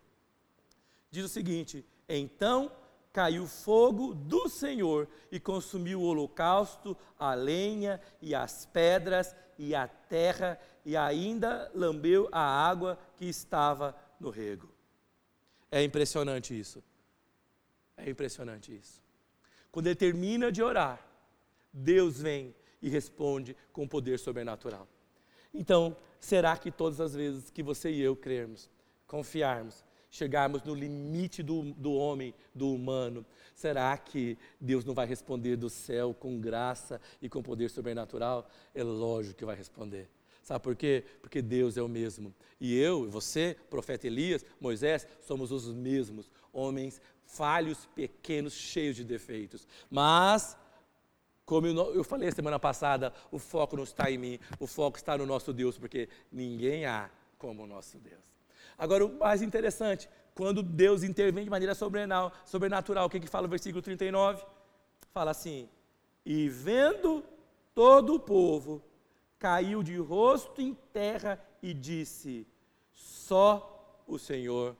diz 1.10 1.24
o 1.24 1.28
seguinte, 1.28 1.84
então 2.08 2.70
caiu 3.12 3.46
fogo 3.46 4.12
do 4.12 4.46
Senhor 4.46 5.08
e 5.32 5.40
consumiu 5.40 6.02
o 6.02 6.04
holocausto, 6.04 6.94
a 7.18 7.32
lenha 7.32 7.98
e 8.20 8.34
as 8.34 8.66
pedras 8.66 9.34
e 9.58 9.74
a 9.74 9.88
terra, 9.88 10.58
e 10.84 10.96
ainda 10.96 11.70
lambeu 11.74 12.28
a 12.30 12.40
água 12.40 12.98
que 13.16 13.24
estava 13.24 13.96
no 14.20 14.30
rego. 14.30 14.70
É 15.70 15.82
impressionante 15.82 16.58
isso. 16.58 16.82
É 17.96 18.08
impressionante 18.10 18.74
isso. 18.74 19.02
Quando 19.70 19.86
ele 19.86 19.96
termina 19.96 20.52
de 20.52 20.62
orar, 20.62 21.00
Deus 21.72 22.20
vem 22.20 22.54
e 22.80 22.88
responde 22.88 23.56
com 23.72 23.88
poder 23.88 24.18
sobrenatural. 24.18 24.86
Então, 25.52 25.96
será 26.20 26.56
que 26.56 26.70
todas 26.70 27.00
as 27.00 27.14
vezes 27.14 27.50
que 27.50 27.62
você 27.62 27.90
e 27.90 28.00
eu 28.00 28.14
crermos, 28.14 28.70
confiarmos, 29.06 29.84
chegarmos 30.16 30.62
no 30.62 30.74
limite 30.74 31.42
do, 31.42 31.62
do 31.74 31.92
homem, 31.92 32.34
do 32.54 32.72
humano, 32.72 33.24
será 33.54 33.96
que 33.96 34.36
Deus 34.60 34.84
não 34.84 34.94
vai 34.94 35.06
responder 35.06 35.56
do 35.56 35.70
céu 35.70 36.14
com 36.14 36.40
graça 36.40 37.00
e 37.20 37.28
com 37.28 37.42
poder 37.42 37.70
sobrenatural? 37.70 38.48
É 38.74 38.82
lógico 38.82 39.36
que 39.36 39.44
vai 39.44 39.56
responder. 39.56 40.08
Sabe 40.42 40.62
por 40.62 40.76
quê? 40.76 41.04
Porque 41.20 41.42
Deus 41.42 41.76
é 41.76 41.82
o 41.82 41.88
mesmo. 41.88 42.34
E 42.60 42.76
eu, 42.78 43.10
você, 43.10 43.56
profeta 43.68 44.06
Elias, 44.06 44.44
Moisés, 44.60 45.06
somos 45.20 45.50
os 45.50 45.72
mesmos. 45.72 46.30
Homens 46.52 47.00
falhos, 47.24 47.86
pequenos, 47.94 48.52
cheios 48.52 48.96
de 48.96 49.04
defeitos. 49.04 49.66
Mas 49.90 50.56
como 51.44 51.66
eu 51.66 52.02
falei 52.02 52.30
semana 52.32 52.58
passada, 52.58 53.12
o 53.30 53.38
foco 53.38 53.76
não 53.76 53.84
está 53.84 54.10
em 54.10 54.18
mim, 54.18 54.38
o 54.58 54.66
foco 54.66 54.96
está 54.96 55.16
no 55.16 55.24
nosso 55.24 55.52
Deus, 55.52 55.78
porque 55.78 56.08
ninguém 56.30 56.86
há 56.86 57.08
como 57.38 57.62
o 57.62 57.66
nosso 57.66 57.98
Deus. 57.98 58.35
Agora, 58.78 59.06
o 59.06 59.18
mais 59.18 59.42
interessante, 59.42 60.08
quando 60.34 60.62
Deus 60.62 61.02
intervém 61.02 61.44
de 61.44 61.50
maneira 61.50 61.74
sobrenatural, 61.74 63.06
o 63.06 63.10
que, 63.10 63.20
que 63.20 63.26
fala 63.26 63.46
o 63.46 63.50
versículo 63.50 63.80
39? 63.80 64.44
Fala 65.12 65.30
assim: 65.30 65.68
E 66.24 66.48
vendo 66.48 67.24
todo 67.74 68.14
o 68.14 68.20
povo, 68.20 68.82
caiu 69.38 69.82
de 69.82 69.96
rosto 69.96 70.60
em 70.60 70.74
terra 70.92 71.40
e 71.62 71.72
disse: 71.72 72.46
Só 72.92 74.02
o 74.06 74.18
Senhor 74.18 74.76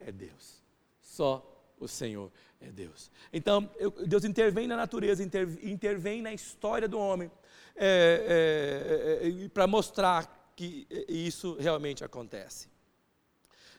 é 0.00 0.10
Deus. 0.10 0.62
Só 1.00 1.50
o 1.78 1.86
Senhor 1.86 2.30
é 2.60 2.70
Deus. 2.70 3.10
Então, 3.32 3.70
eu, 3.76 3.90
Deus 3.90 4.24
intervém 4.24 4.66
na 4.66 4.76
natureza, 4.76 5.22
inter, 5.22 5.48
intervém 5.62 6.22
na 6.22 6.32
história 6.32 6.88
do 6.88 6.98
homem, 6.98 7.30
é, 7.76 9.20
é, 9.22 9.44
é, 9.44 9.48
para 9.48 9.66
mostrar 9.66 10.52
que 10.56 10.86
isso 11.08 11.56
realmente 11.58 12.04
acontece. 12.04 12.73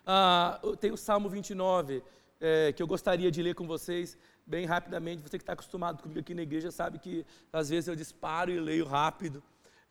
Ah, 0.05 0.59
tem 0.79 0.91
o 0.91 0.97
Salmo 0.97 1.27
29, 1.29 2.03
é, 2.39 2.71
que 2.73 2.83
eu 2.83 2.87
gostaria 2.87 3.31
de 3.31 3.41
ler 3.41 3.55
com 3.55 3.65
vocês 3.65 4.17
bem 4.45 4.65
rapidamente. 4.65 5.21
Você 5.21 5.37
que 5.37 5.43
está 5.43 5.53
acostumado 5.53 6.01
comigo 6.01 6.19
aqui 6.19 6.33
na 6.33 6.43
igreja 6.43 6.71
sabe 6.71 6.99
que 6.99 7.25
às 7.51 7.69
vezes 7.69 7.87
eu 7.87 7.95
disparo 7.95 8.51
e 8.51 8.59
leio 8.59 8.85
rápido. 8.85 9.41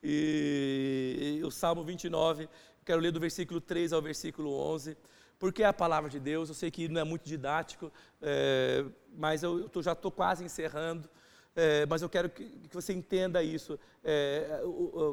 E, 0.02 1.38
e 1.40 1.44
o 1.44 1.50
Salmo 1.50 1.82
29, 1.82 2.48
quero 2.84 3.00
ler 3.00 3.10
do 3.10 3.18
versículo 3.18 3.60
3 3.60 3.92
ao 3.92 4.02
versículo 4.02 4.52
11 4.52 4.96
porque 5.38 5.62
é 5.62 5.66
a 5.66 5.72
palavra 5.72 6.08
de 6.08 6.18
Deus. 6.18 6.48
Eu 6.48 6.54
sei 6.54 6.70
que 6.70 6.88
não 6.88 7.00
é 7.00 7.04
muito 7.04 7.24
didático, 7.24 7.92
é, 8.22 8.84
mas 9.14 9.42
eu, 9.42 9.60
eu 9.60 9.68
tô, 9.68 9.82
já 9.82 9.92
estou 9.92 10.10
quase 10.10 10.44
encerrando. 10.44 11.08
É, 11.56 11.86
mas 11.86 12.02
eu 12.02 12.08
quero 12.08 12.28
que, 12.28 12.44
que 12.44 12.74
você 12.74 12.92
entenda 12.92 13.42
isso. 13.42 13.78
É, 14.02 14.60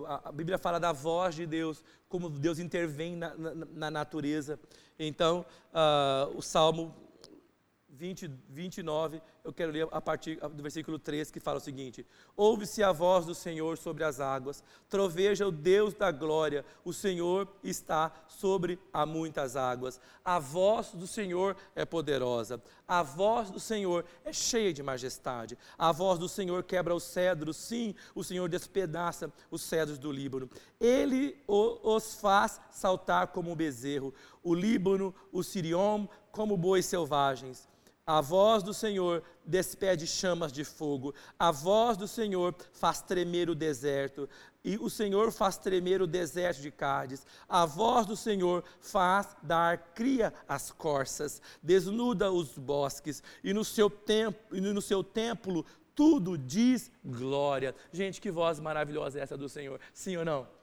a, 0.07 0.29
a, 0.29 0.31
Bíblia 0.31 0.57
fala 0.57 0.79
da 0.79 0.91
voz 0.91 1.35
de 1.35 1.45
Deus, 1.45 1.83
como 2.09 2.29
Deus 2.29 2.57
intervém 2.57 3.15
na, 3.15 3.35
na, 3.35 3.53
na 3.53 3.91
natureza. 3.91 4.59
Então, 4.97 5.45
uh, 5.71 6.35
o 6.35 6.41
Salmo 6.41 6.95
20, 7.89 8.31
29, 8.49 9.21
eu 9.43 9.51
quero 9.51 9.71
ler 9.71 9.87
a 9.91 9.99
partir 9.99 10.37
do 10.37 10.61
versículo 10.61 10.99
3, 10.99 11.31
que 11.31 11.39
fala 11.39 11.57
o 11.57 11.61
seguinte: 11.61 12.05
Ouve-se 12.35 12.83
a 12.83 12.91
voz 12.91 13.25
do 13.25 13.33
Senhor 13.33 13.77
sobre 13.77 14.03
as 14.03 14.19
águas, 14.19 14.63
troveja 14.87 15.47
o 15.47 15.51
Deus 15.51 15.93
da 15.93 16.11
glória, 16.11 16.63
o 16.85 16.93
Senhor 16.93 17.47
está 17.63 18.11
sobre 18.27 18.79
a 18.93 19.05
muitas 19.05 19.55
águas. 19.55 19.99
A 20.23 20.37
voz 20.37 20.91
do 20.93 21.07
Senhor 21.07 21.55
é 21.75 21.85
poderosa, 21.85 22.61
a 22.87 23.01
voz 23.01 23.49
do 23.49 23.59
Senhor 23.59 24.05
é 24.23 24.31
cheia 24.31 24.71
de 24.71 24.83
majestade, 24.83 25.57
a 25.77 25.91
voz 25.91 26.19
do 26.19 26.29
Senhor 26.29 26.63
quebra 26.63 26.93
os 26.93 27.03
cedros, 27.03 27.57
sim, 27.57 27.95
o 28.13 28.23
Senhor 28.23 28.47
despedaça 28.47 29.31
os 29.49 29.63
cedros 29.63 29.97
do 29.97 30.11
Líbano. 30.11 30.49
Ele 30.79 31.41
os 31.47 32.13
faz 32.15 32.61
saltar 32.69 33.27
como 33.27 33.51
um 33.51 33.55
bezerro, 33.55 34.13
o 34.43 34.53
Líbano, 34.53 35.13
o 35.31 35.43
Siriom, 35.43 36.07
como 36.31 36.55
bois 36.55 36.85
selvagens. 36.85 37.71
A 38.05 38.19
voz 38.19 38.63
do 38.63 38.73
Senhor 38.73 39.23
despede 39.45 40.07
chamas 40.07 40.51
de 40.51 40.63
fogo, 40.63 41.13
a 41.37 41.51
voz 41.51 41.97
do 41.97 42.07
Senhor 42.07 42.55
faz 42.73 43.01
tremer 43.01 43.49
o 43.49 43.55
deserto, 43.55 44.27
e 44.63 44.77
o 44.77 44.89
Senhor 44.89 45.31
faz 45.31 45.57
tremer 45.57 46.01
o 46.01 46.07
deserto 46.07 46.61
de 46.61 46.71
Cádiz. 46.71 47.25
A 47.47 47.65
voz 47.65 48.05
do 48.05 48.15
Senhor 48.15 48.63
faz 48.79 49.35
dar 49.41 49.77
cria 49.93 50.33
às 50.47 50.71
corças, 50.71 51.41
desnuda 51.61 52.31
os 52.31 52.57
bosques, 52.57 53.21
e 53.43 53.53
no 53.53 53.63
seu, 53.63 53.91
e 54.51 54.61
no 54.61 54.81
seu 54.81 55.03
templo 55.03 55.65
tudo 55.95 56.37
diz 56.37 56.91
glória. 57.03 57.75
Gente, 57.91 58.19
que 58.19 58.31
voz 58.31 58.59
maravilhosa 58.59 59.19
é 59.19 59.21
essa 59.21 59.37
do 59.37 59.49
Senhor, 59.49 59.79
sim 59.93 60.17
ou 60.17 60.25
não? 60.25 60.60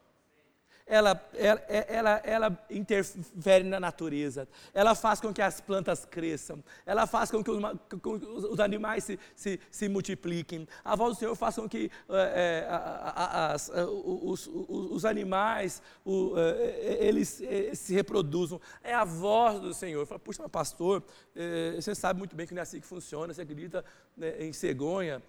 Ela, 0.89 1.29
ela, 1.35 1.61
ela, 1.69 2.11
ela 2.25 2.67
interfere 2.71 3.65
na 3.65 3.79
natureza, 3.79 4.49
ela 4.73 4.95
faz 4.95 5.21
com 5.21 5.33
que 5.33 5.43
as 5.43 5.61
plantas 5.61 6.05
cresçam, 6.05 6.65
ela 6.87 7.07
faz 7.07 7.31
com 7.31 7.45
que 7.45 7.51
os, 7.51 7.63
com 8.03 8.15
os 8.15 8.59
animais 8.59 9.05
se, 9.05 9.19
se, 9.37 9.61
se, 9.71 9.89
multipliquem. 9.89 10.67
A 10.83 10.97
voz 10.97 11.15
do 11.15 11.19
Senhor 11.19 11.35
faz 11.35 11.57
com 11.57 11.69
que 11.69 11.91
é, 12.09 12.67
os, 13.87 14.49
os, 14.49 14.51
os, 14.93 15.05
animais 15.05 15.83
o, 16.05 16.35
é, 16.37 17.07
eles 17.07 17.41
é, 17.43 17.75
se 17.75 17.95
reproduzam. 17.95 18.61
É 18.83 18.95
a 18.95 19.05
voz 19.05 19.61
do 19.61 19.75
Senhor. 19.75 20.07
Fala, 20.07 20.19
puxa, 20.19 20.43
mas 20.43 20.51
pastor, 20.51 21.03
é, 21.37 21.73
você 21.77 21.95
sabe 21.95 22.19
muito 22.19 22.35
bem 22.35 22.47
que 22.47 22.55
não 22.55 22.61
é 22.61 22.63
assim 22.63 22.81
que 22.81 22.87
funciona, 22.87 23.33
você 23.35 23.43
acredita 23.43 23.85
né, 24.17 24.43
em 24.43 24.53
cegonha. 24.53 25.23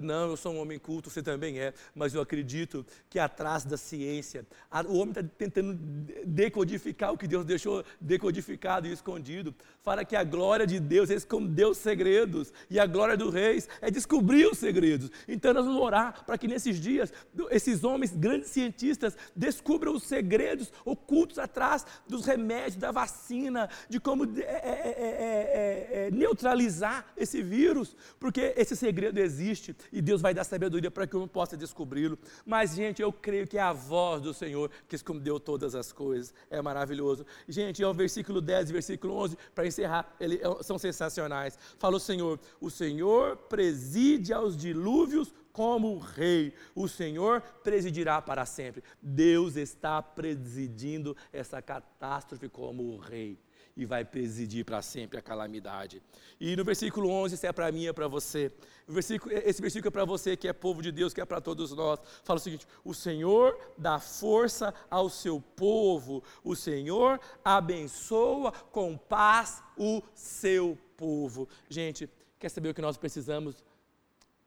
Não, 0.00 0.30
eu 0.30 0.36
sou 0.36 0.52
um 0.52 0.60
homem 0.60 0.76
culto, 0.76 1.08
você 1.08 1.22
também 1.22 1.60
é, 1.60 1.72
mas 1.94 2.12
eu 2.14 2.20
acredito 2.20 2.84
que 3.08 3.16
atrás 3.16 3.64
da 3.64 3.76
ciência, 3.76 4.44
a, 4.68 4.81
o 4.86 4.94
homem 4.94 5.10
está 5.10 5.22
tentando 5.22 5.78
decodificar 6.24 7.12
o 7.12 7.18
que 7.18 7.26
Deus 7.26 7.44
deixou 7.44 7.84
decodificado 8.00 8.86
e 8.86 8.92
escondido. 8.92 9.54
Fala 9.82 10.04
que 10.04 10.16
a 10.16 10.24
glória 10.24 10.66
de 10.66 10.78
Deus 10.80 11.10
é 11.10 11.14
esconder 11.14 11.66
os 11.66 11.78
segredos, 11.78 12.52
e 12.70 12.78
a 12.78 12.86
glória 12.86 13.16
do 13.16 13.30
Reis 13.30 13.68
é 13.80 13.90
descobrir 13.90 14.46
os 14.46 14.58
segredos. 14.58 15.10
Então 15.26 15.52
nós 15.52 15.64
vamos 15.64 15.80
orar 15.80 16.24
para 16.24 16.38
que 16.38 16.48
nesses 16.48 16.80
dias, 16.80 17.12
esses 17.50 17.84
homens, 17.84 18.14
grandes 18.14 18.50
cientistas, 18.50 19.16
descubram 19.34 19.94
os 19.94 20.04
segredos 20.04 20.72
ocultos 20.84 21.38
atrás 21.38 21.84
dos 22.08 22.26
remédios, 22.26 22.76
da 22.76 22.90
vacina, 22.90 23.68
de 23.88 23.98
como 23.98 24.24
é, 24.38 24.42
é, 24.42 26.06
é, 26.06 26.10
neutralizar 26.10 27.06
esse 27.16 27.42
vírus, 27.42 27.96
porque 28.18 28.54
esse 28.56 28.76
segredo 28.76 29.18
existe 29.18 29.42
existe 29.42 29.76
e 29.92 30.00
Deus 30.00 30.20
vai 30.20 30.34
dar 30.34 30.44
sabedoria 30.44 30.90
para 30.90 31.06
que 31.06 31.14
eu 31.14 31.26
possa 31.26 31.56
descobri-lo. 31.56 32.18
Mas, 32.44 32.74
gente, 32.74 33.02
eu 33.02 33.12
creio 33.12 33.46
que 33.46 33.58
é 33.58 33.60
a 33.60 33.72
voz 33.72 34.22
do 34.22 34.32
Senhor 34.32 34.70
que 34.88 34.96
escondeu 34.96 35.38
todas 35.38 35.74
as 35.74 35.92
coisas. 35.92 36.34
É 36.50 36.60
maravilhoso. 36.60 37.26
Gente, 37.48 37.82
é 37.82 37.86
o 37.86 37.94
versículo 37.94 38.40
10 38.40 38.70
e 38.70 38.72
versículo 38.72 39.14
11, 39.14 39.36
para 39.54 39.66
encerrar, 39.66 40.14
ele, 40.20 40.40
é 40.42 40.62
são 40.62 40.78
sensacionais. 40.78 41.58
Fala 41.78 41.96
o 41.96 42.00
Senhor: 42.00 42.38
O 42.60 42.70
Senhor 42.70 43.36
preside 43.36 44.32
aos 44.32 44.56
dilúvios 44.56 45.34
como 45.52 45.98
rei. 45.98 46.54
O 46.74 46.88
Senhor 46.88 47.42
presidirá 47.62 48.20
para 48.22 48.46
sempre. 48.46 48.82
Deus 49.00 49.56
está 49.56 50.02
presidindo 50.02 51.16
essa 51.32 51.60
catástrofe 51.60 52.48
como 52.48 52.96
rei 52.96 53.38
e 53.76 53.84
vai 53.84 54.04
presidir 54.04 54.64
para 54.64 54.82
sempre 54.82 55.18
a 55.18 55.22
calamidade. 55.22 56.02
E 56.40 56.54
no 56.56 56.64
versículo 56.64 57.08
11, 57.10 57.34
isso 57.34 57.46
é 57.46 57.52
para 57.52 57.70
mim, 57.72 57.86
é 57.86 57.92
para 57.92 58.06
você. 58.06 58.52
Versículo, 58.86 59.34
esse 59.34 59.60
versículo 59.60 59.88
é 59.88 59.90
para 59.90 60.04
você 60.04 60.36
que 60.36 60.46
é 60.46 60.52
povo 60.52 60.82
de 60.82 60.92
Deus, 60.92 61.14
que 61.14 61.20
é 61.20 61.24
para 61.24 61.40
todos 61.40 61.72
nós. 61.72 62.00
Fala 62.24 62.38
o 62.38 62.42
seguinte: 62.42 62.66
O 62.84 62.92
Senhor 62.92 63.58
dá 63.78 63.98
força 63.98 64.74
ao 64.90 65.08
seu 65.08 65.40
povo, 65.40 66.22
o 66.44 66.54
Senhor 66.54 67.18
abençoa 67.44 68.52
com 68.52 68.96
paz 68.96 69.62
o 69.76 70.02
seu 70.14 70.78
povo. 70.96 71.48
Gente, 71.68 72.08
quer 72.38 72.50
saber 72.50 72.70
o 72.70 72.74
que 72.74 72.82
nós 72.82 72.96
precisamos? 72.96 73.64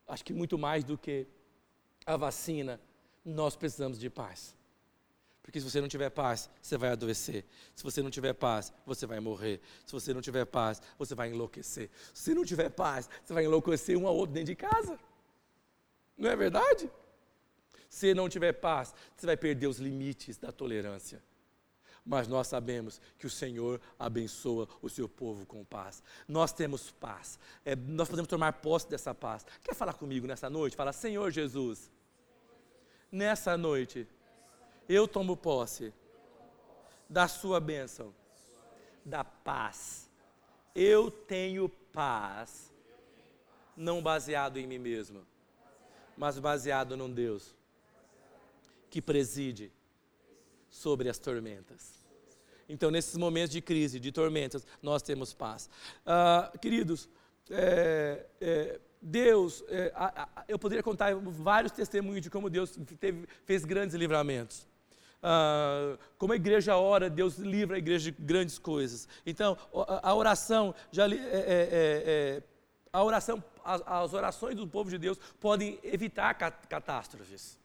Acho 0.07 0.23
que 0.23 0.33
muito 0.33 0.57
mais 0.57 0.83
do 0.83 0.97
que 0.97 1.27
a 2.05 2.15
vacina, 2.15 2.79
nós 3.23 3.55
precisamos 3.55 3.97
de 3.97 4.09
paz. 4.09 4.55
Porque 5.45 5.59
se 5.59 5.69
você 5.69 5.79
não 5.79 5.87
tiver 5.87 6.09
paz, 6.09 6.49
você 6.59 6.75
vai 6.75 6.89
adoecer. 6.89 7.45
Se 7.75 7.83
você 7.83 8.01
não 8.01 8.09
tiver 8.09 8.33
paz, 8.33 8.73
você 8.83 9.05
vai 9.05 9.19
morrer. 9.19 9.61
Se 9.85 9.93
você 9.93 10.11
não 10.11 10.19
tiver 10.19 10.43
paz, 10.43 10.81
você 10.97 11.13
vai 11.13 11.29
enlouquecer. 11.29 11.91
Se 12.15 12.33
não 12.33 12.43
tiver 12.43 12.71
paz, 12.71 13.07
você 13.23 13.31
vai 13.31 13.45
enlouquecer 13.45 13.95
um 13.95 14.07
ao 14.07 14.15
outro 14.15 14.33
dentro 14.33 14.47
de 14.47 14.55
casa. 14.55 14.97
Não 16.17 16.31
é 16.31 16.35
verdade? 16.35 16.89
Se 17.87 18.11
não 18.15 18.27
tiver 18.27 18.53
paz, 18.53 18.91
você 19.15 19.27
vai 19.27 19.37
perder 19.37 19.67
os 19.67 19.77
limites 19.77 20.35
da 20.39 20.51
tolerância. 20.51 21.21
Mas 22.03 22.27
nós 22.27 22.47
sabemos 22.47 22.99
que 23.19 23.27
o 23.27 23.29
Senhor 23.29 23.79
abençoa 23.99 24.67
o 24.81 24.89
seu 24.89 25.07
povo 25.07 25.45
com 25.45 25.63
paz. 25.63 26.01
Nós 26.27 26.51
temos 26.51 26.89
paz. 26.89 27.37
É, 27.63 27.75
nós 27.75 28.09
podemos 28.09 28.27
tomar 28.27 28.51
posse 28.53 28.89
dessa 28.89 29.13
paz. 29.13 29.45
Quer 29.63 29.75
falar 29.75 29.93
comigo 29.93 30.25
nessa 30.25 30.49
noite? 30.49 30.75
Fala, 30.75 30.91
Senhor 30.91 31.29
Jesus, 31.29 31.91
nessa 33.11 33.55
noite 33.55 34.07
eu 34.87 35.07
tomo 35.07 35.35
posse 35.35 35.93
da 37.09 37.27
sua 37.27 37.59
bênção, 37.59 38.13
da 39.03 39.23
paz. 39.23 40.09
Eu 40.73 41.09
tenho 41.09 41.69
paz, 41.69 42.71
não 43.75 44.01
baseado 44.01 44.57
em 44.57 44.67
mim 44.67 44.79
mesmo, 44.79 45.25
mas 46.17 46.39
baseado 46.39 46.97
num 46.97 47.11
Deus 47.11 47.55
que 48.89 49.01
preside 49.01 49.71
sobre 50.69 51.09
as 51.09 51.17
tormentas. 51.17 52.05
Então, 52.67 52.89
nesses 52.89 53.15
momentos 53.15 53.51
de 53.51 53.61
crise, 53.61 53.99
de 53.99 54.11
tormentas, 54.11 54.65
nós 54.81 55.01
temos 55.01 55.33
paz. 55.33 55.69
Ah, 56.05 56.51
queridos, 56.61 57.07
é, 57.49 58.25
é, 58.41 58.79
Deus, 59.01 59.63
é, 59.67 59.91
a, 59.93 60.23
a, 60.23 60.45
eu 60.47 60.57
poderia 60.57 60.81
contar 60.81 61.13
vários 61.15 61.71
testemunhos 61.71 62.21
de 62.21 62.29
como 62.29 62.49
Deus 62.49 62.77
teve, 62.99 63.27
fez 63.45 63.63
grandes 63.63 63.95
livramentos. 63.95 64.67
Ah, 65.27 65.97
como 66.19 66.33
a 66.33 66.35
igreja 66.35 66.77
ora, 66.77 67.09
Deus 67.09 67.39
livra 67.39 67.77
a 67.77 67.79
igreja 67.79 68.11
de 68.11 68.17
grandes 68.21 68.59
coisas. 68.59 69.07
Então, 69.25 69.57
a, 70.03 70.13
oração, 70.13 70.75
já, 70.91 71.07
é, 71.07 71.15
é, 71.15 71.17
é, 71.17 72.43
a 72.93 73.03
oração, 73.03 73.43
as, 73.63 73.81
as, 73.87 74.13
orações 74.13 74.55
do 74.55 74.67
povo 74.67 74.87
de 74.87 74.99
Deus 74.99 75.17
podem 75.39 75.79
evitar 75.81 76.35
catástrofes. 76.35 77.57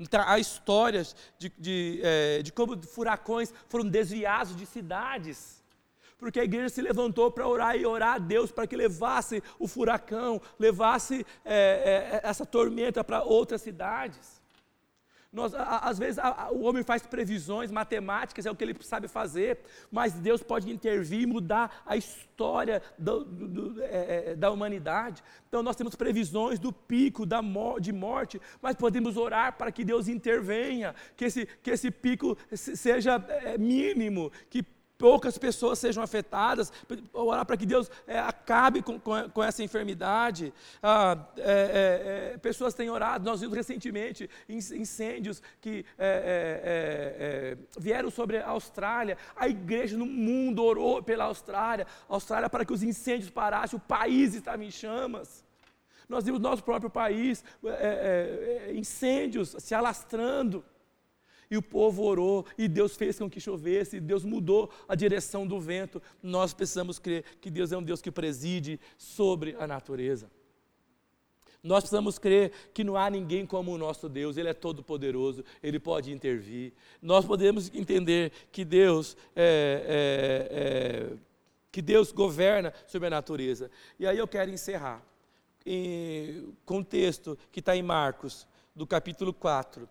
Então, 0.00 0.24
há 0.26 0.38
histórias 0.38 1.14
de, 1.38 1.52
de, 1.58 2.00
é, 2.02 2.42
de 2.42 2.50
como 2.50 2.82
furacões 2.82 3.52
foram 3.68 3.86
desviados 3.86 4.56
de 4.56 4.64
cidades 4.64 5.60
porque 6.16 6.38
a 6.38 6.44
igreja 6.44 6.68
se 6.68 6.80
levantou 6.80 7.32
para 7.32 7.48
orar 7.48 7.76
e 7.76 7.84
orar 7.84 8.14
a 8.14 8.18
Deus 8.18 8.52
para 8.52 8.64
que 8.64 8.76
levasse 8.76 9.42
o 9.58 9.66
furacão, 9.66 10.40
levasse 10.56 11.26
é, 11.44 12.20
é, 12.22 12.28
essa 12.28 12.46
tormenta 12.46 13.02
para 13.02 13.24
outras 13.24 13.60
cidades. 13.60 14.40
Nós, 15.32 15.54
às 15.54 15.98
vezes 15.98 16.18
a, 16.18 16.44
a, 16.44 16.52
o 16.52 16.60
homem 16.64 16.82
faz 16.82 17.06
previsões 17.06 17.70
matemáticas, 17.70 18.44
é 18.44 18.50
o 18.50 18.54
que 18.54 18.62
ele 18.62 18.76
sabe 18.82 19.08
fazer, 19.08 19.60
mas 19.90 20.12
Deus 20.12 20.42
pode 20.42 20.70
intervir 20.70 21.22
e 21.22 21.26
mudar 21.26 21.82
a 21.86 21.96
história 21.96 22.82
do, 22.98 23.24
do, 23.24 23.48
do, 23.48 23.82
é, 23.82 24.32
é, 24.32 24.36
da 24.36 24.50
humanidade. 24.50 25.24
Então 25.48 25.62
nós 25.62 25.74
temos 25.74 25.94
previsões 25.94 26.58
do 26.58 26.70
pico 26.70 27.24
da 27.24 27.40
de 27.80 27.92
morte, 27.92 28.40
mas 28.60 28.76
podemos 28.76 29.16
orar 29.16 29.56
para 29.56 29.72
que 29.72 29.86
Deus 29.86 30.06
intervenha, 30.06 30.94
que 31.16 31.24
esse, 31.24 31.46
que 31.62 31.70
esse 31.70 31.90
pico 31.90 32.36
seja 32.52 33.14
é, 33.28 33.56
mínimo, 33.56 34.30
que 34.50 34.62
poucas 35.02 35.36
pessoas 35.36 35.80
sejam 35.80 36.00
afetadas, 36.00 36.72
orar 37.12 37.44
para 37.44 37.56
que 37.56 37.66
Deus 37.66 37.90
é, 38.06 38.20
acabe 38.20 38.82
com, 38.82 39.00
com, 39.00 39.28
com, 39.30 39.42
essa 39.42 39.60
enfermidade. 39.60 40.54
Ah, 40.80 41.18
é, 41.38 42.32
é, 42.34 42.38
pessoas 42.38 42.72
têm 42.72 42.88
orado, 42.88 43.24
nós 43.24 43.40
vimos 43.40 43.56
recentemente 43.56 44.30
incêndios 44.48 45.42
que 45.60 45.84
vieram 47.76 48.12
sobre 48.12 48.36
a 48.36 48.50
Austrália, 48.50 49.18
a 49.34 49.48
igreja 49.48 49.96
no 49.96 50.06
mundo 50.06 50.62
orou 50.62 51.02
pela 51.02 51.24
Austrália, 51.24 51.84
Austrália 52.08 52.48
para 52.48 52.64
que 52.64 52.72
os 52.72 52.84
incêndios 52.84 53.28
parassem, 53.28 53.76
o 53.76 53.80
país 53.80 54.36
estava 54.36 54.64
em 54.64 54.70
chamas. 54.70 55.44
Nós 56.08 56.24
vimos 56.24 56.40
nosso 56.40 56.62
próprio 56.62 56.90
país, 56.90 57.44
incêndios 58.72 59.56
se 59.58 59.74
alastrando. 59.74 60.64
E 61.52 61.56
o 61.58 61.60
povo 61.60 62.02
orou, 62.04 62.46
e 62.56 62.66
Deus 62.66 62.96
fez 62.96 63.18
com 63.18 63.28
que 63.28 63.38
chovesse, 63.38 63.98
e 63.98 64.00
Deus 64.00 64.24
mudou 64.24 64.70
a 64.88 64.94
direção 64.94 65.46
do 65.46 65.60
vento. 65.60 66.00
Nós 66.22 66.54
precisamos 66.54 66.98
crer 66.98 67.24
que 67.42 67.50
Deus 67.50 67.70
é 67.72 67.76
um 67.76 67.82
Deus 67.82 68.00
que 68.00 68.10
preside 68.10 68.80
sobre 68.96 69.54
a 69.58 69.66
natureza. 69.66 70.30
Nós 71.62 71.82
precisamos 71.82 72.18
crer 72.18 72.52
que 72.72 72.82
não 72.82 72.96
há 72.96 73.10
ninguém 73.10 73.44
como 73.44 73.70
o 73.70 73.76
nosso 73.76 74.08
Deus, 74.08 74.38
Ele 74.38 74.48
é 74.48 74.54
todo-poderoso, 74.54 75.44
Ele 75.62 75.78
pode 75.78 76.10
intervir. 76.10 76.72
Nós 77.02 77.22
podemos 77.26 77.70
entender 77.74 78.32
que 78.50 78.64
Deus 78.64 79.14
é, 79.36 81.10
é, 81.10 81.12
é, 81.12 81.16
que 81.70 81.82
Deus 81.82 82.12
governa 82.12 82.72
sobre 82.86 83.08
a 83.08 83.10
natureza. 83.10 83.70
E 84.00 84.06
aí 84.06 84.16
eu 84.16 84.26
quero 84.26 84.50
encerrar 84.50 85.04
com 86.64 86.78
um 86.78 86.82
texto 86.82 87.38
que 87.52 87.60
está 87.60 87.76
em 87.76 87.82
Marcos, 87.82 88.48
do 88.74 88.86
capítulo 88.86 89.34
4 89.34 89.86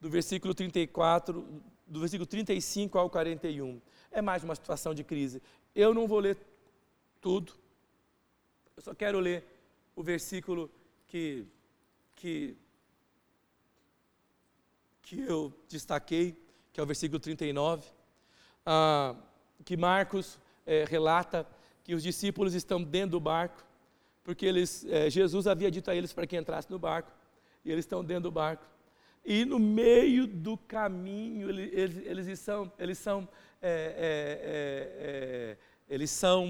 do 0.00 0.08
versículo 0.08 0.54
34, 0.54 1.44
do 1.86 2.00
versículo 2.00 2.26
35 2.26 2.98
ao 2.98 3.10
41. 3.10 3.80
É 4.10 4.22
mais 4.22 4.42
uma 4.42 4.54
situação 4.54 4.94
de 4.94 5.04
crise. 5.04 5.42
Eu 5.74 5.92
não 5.92 6.08
vou 6.08 6.18
ler 6.18 6.38
tudo. 7.20 7.52
Eu 8.76 8.82
só 8.82 8.94
quero 8.94 9.20
ler 9.20 9.44
o 9.94 10.02
versículo 10.02 10.70
que 11.06 11.46
que 12.16 12.56
que 15.02 15.20
eu 15.20 15.52
destaquei, 15.68 16.36
que 16.72 16.78
é 16.78 16.82
o 16.82 16.86
versículo 16.86 17.18
39, 17.18 17.90
ah, 18.64 19.16
que 19.64 19.76
Marcos 19.76 20.38
é, 20.64 20.84
relata 20.84 21.46
que 21.82 21.94
os 21.94 22.02
discípulos 22.02 22.54
estão 22.54 22.80
dentro 22.80 23.10
do 23.10 23.20
barco, 23.20 23.64
porque 24.22 24.46
eles, 24.46 24.84
é, 24.84 25.10
Jesus 25.10 25.48
havia 25.48 25.70
dito 25.70 25.90
a 25.90 25.94
eles 25.96 26.12
para 26.12 26.26
que 26.26 26.36
entrassem 26.36 26.70
no 26.70 26.78
barco, 26.78 27.10
e 27.64 27.72
eles 27.72 27.84
estão 27.84 28.04
dentro 28.04 28.24
do 28.24 28.30
barco. 28.30 28.64
E 29.24 29.44
no 29.44 29.58
meio 29.58 30.26
do 30.26 30.56
caminho, 30.56 31.50
eles, 31.50 32.06
eles 32.06 32.38
são, 32.38 32.72
eles 32.78 32.98
são, 32.98 33.28
é, 33.60 33.70
é, 33.70 35.56
é, 35.56 35.56
é 35.56 35.56
eles 35.88 36.10
são 36.10 36.46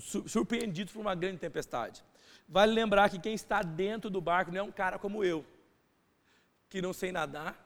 surpreendidos 0.00 0.92
por 0.92 1.00
uma 1.00 1.14
grande 1.16 1.38
tempestade. 1.38 2.04
Vale 2.48 2.72
lembrar 2.72 3.10
que 3.10 3.18
quem 3.18 3.34
está 3.34 3.60
dentro 3.60 4.08
do 4.08 4.20
barco 4.20 4.52
não 4.52 4.60
é 4.60 4.62
um 4.62 4.70
cara 4.70 4.98
como 4.98 5.24
eu, 5.24 5.44
que 6.68 6.80
não 6.80 6.92
sei 6.92 7.10
nadar, 7.10 7.60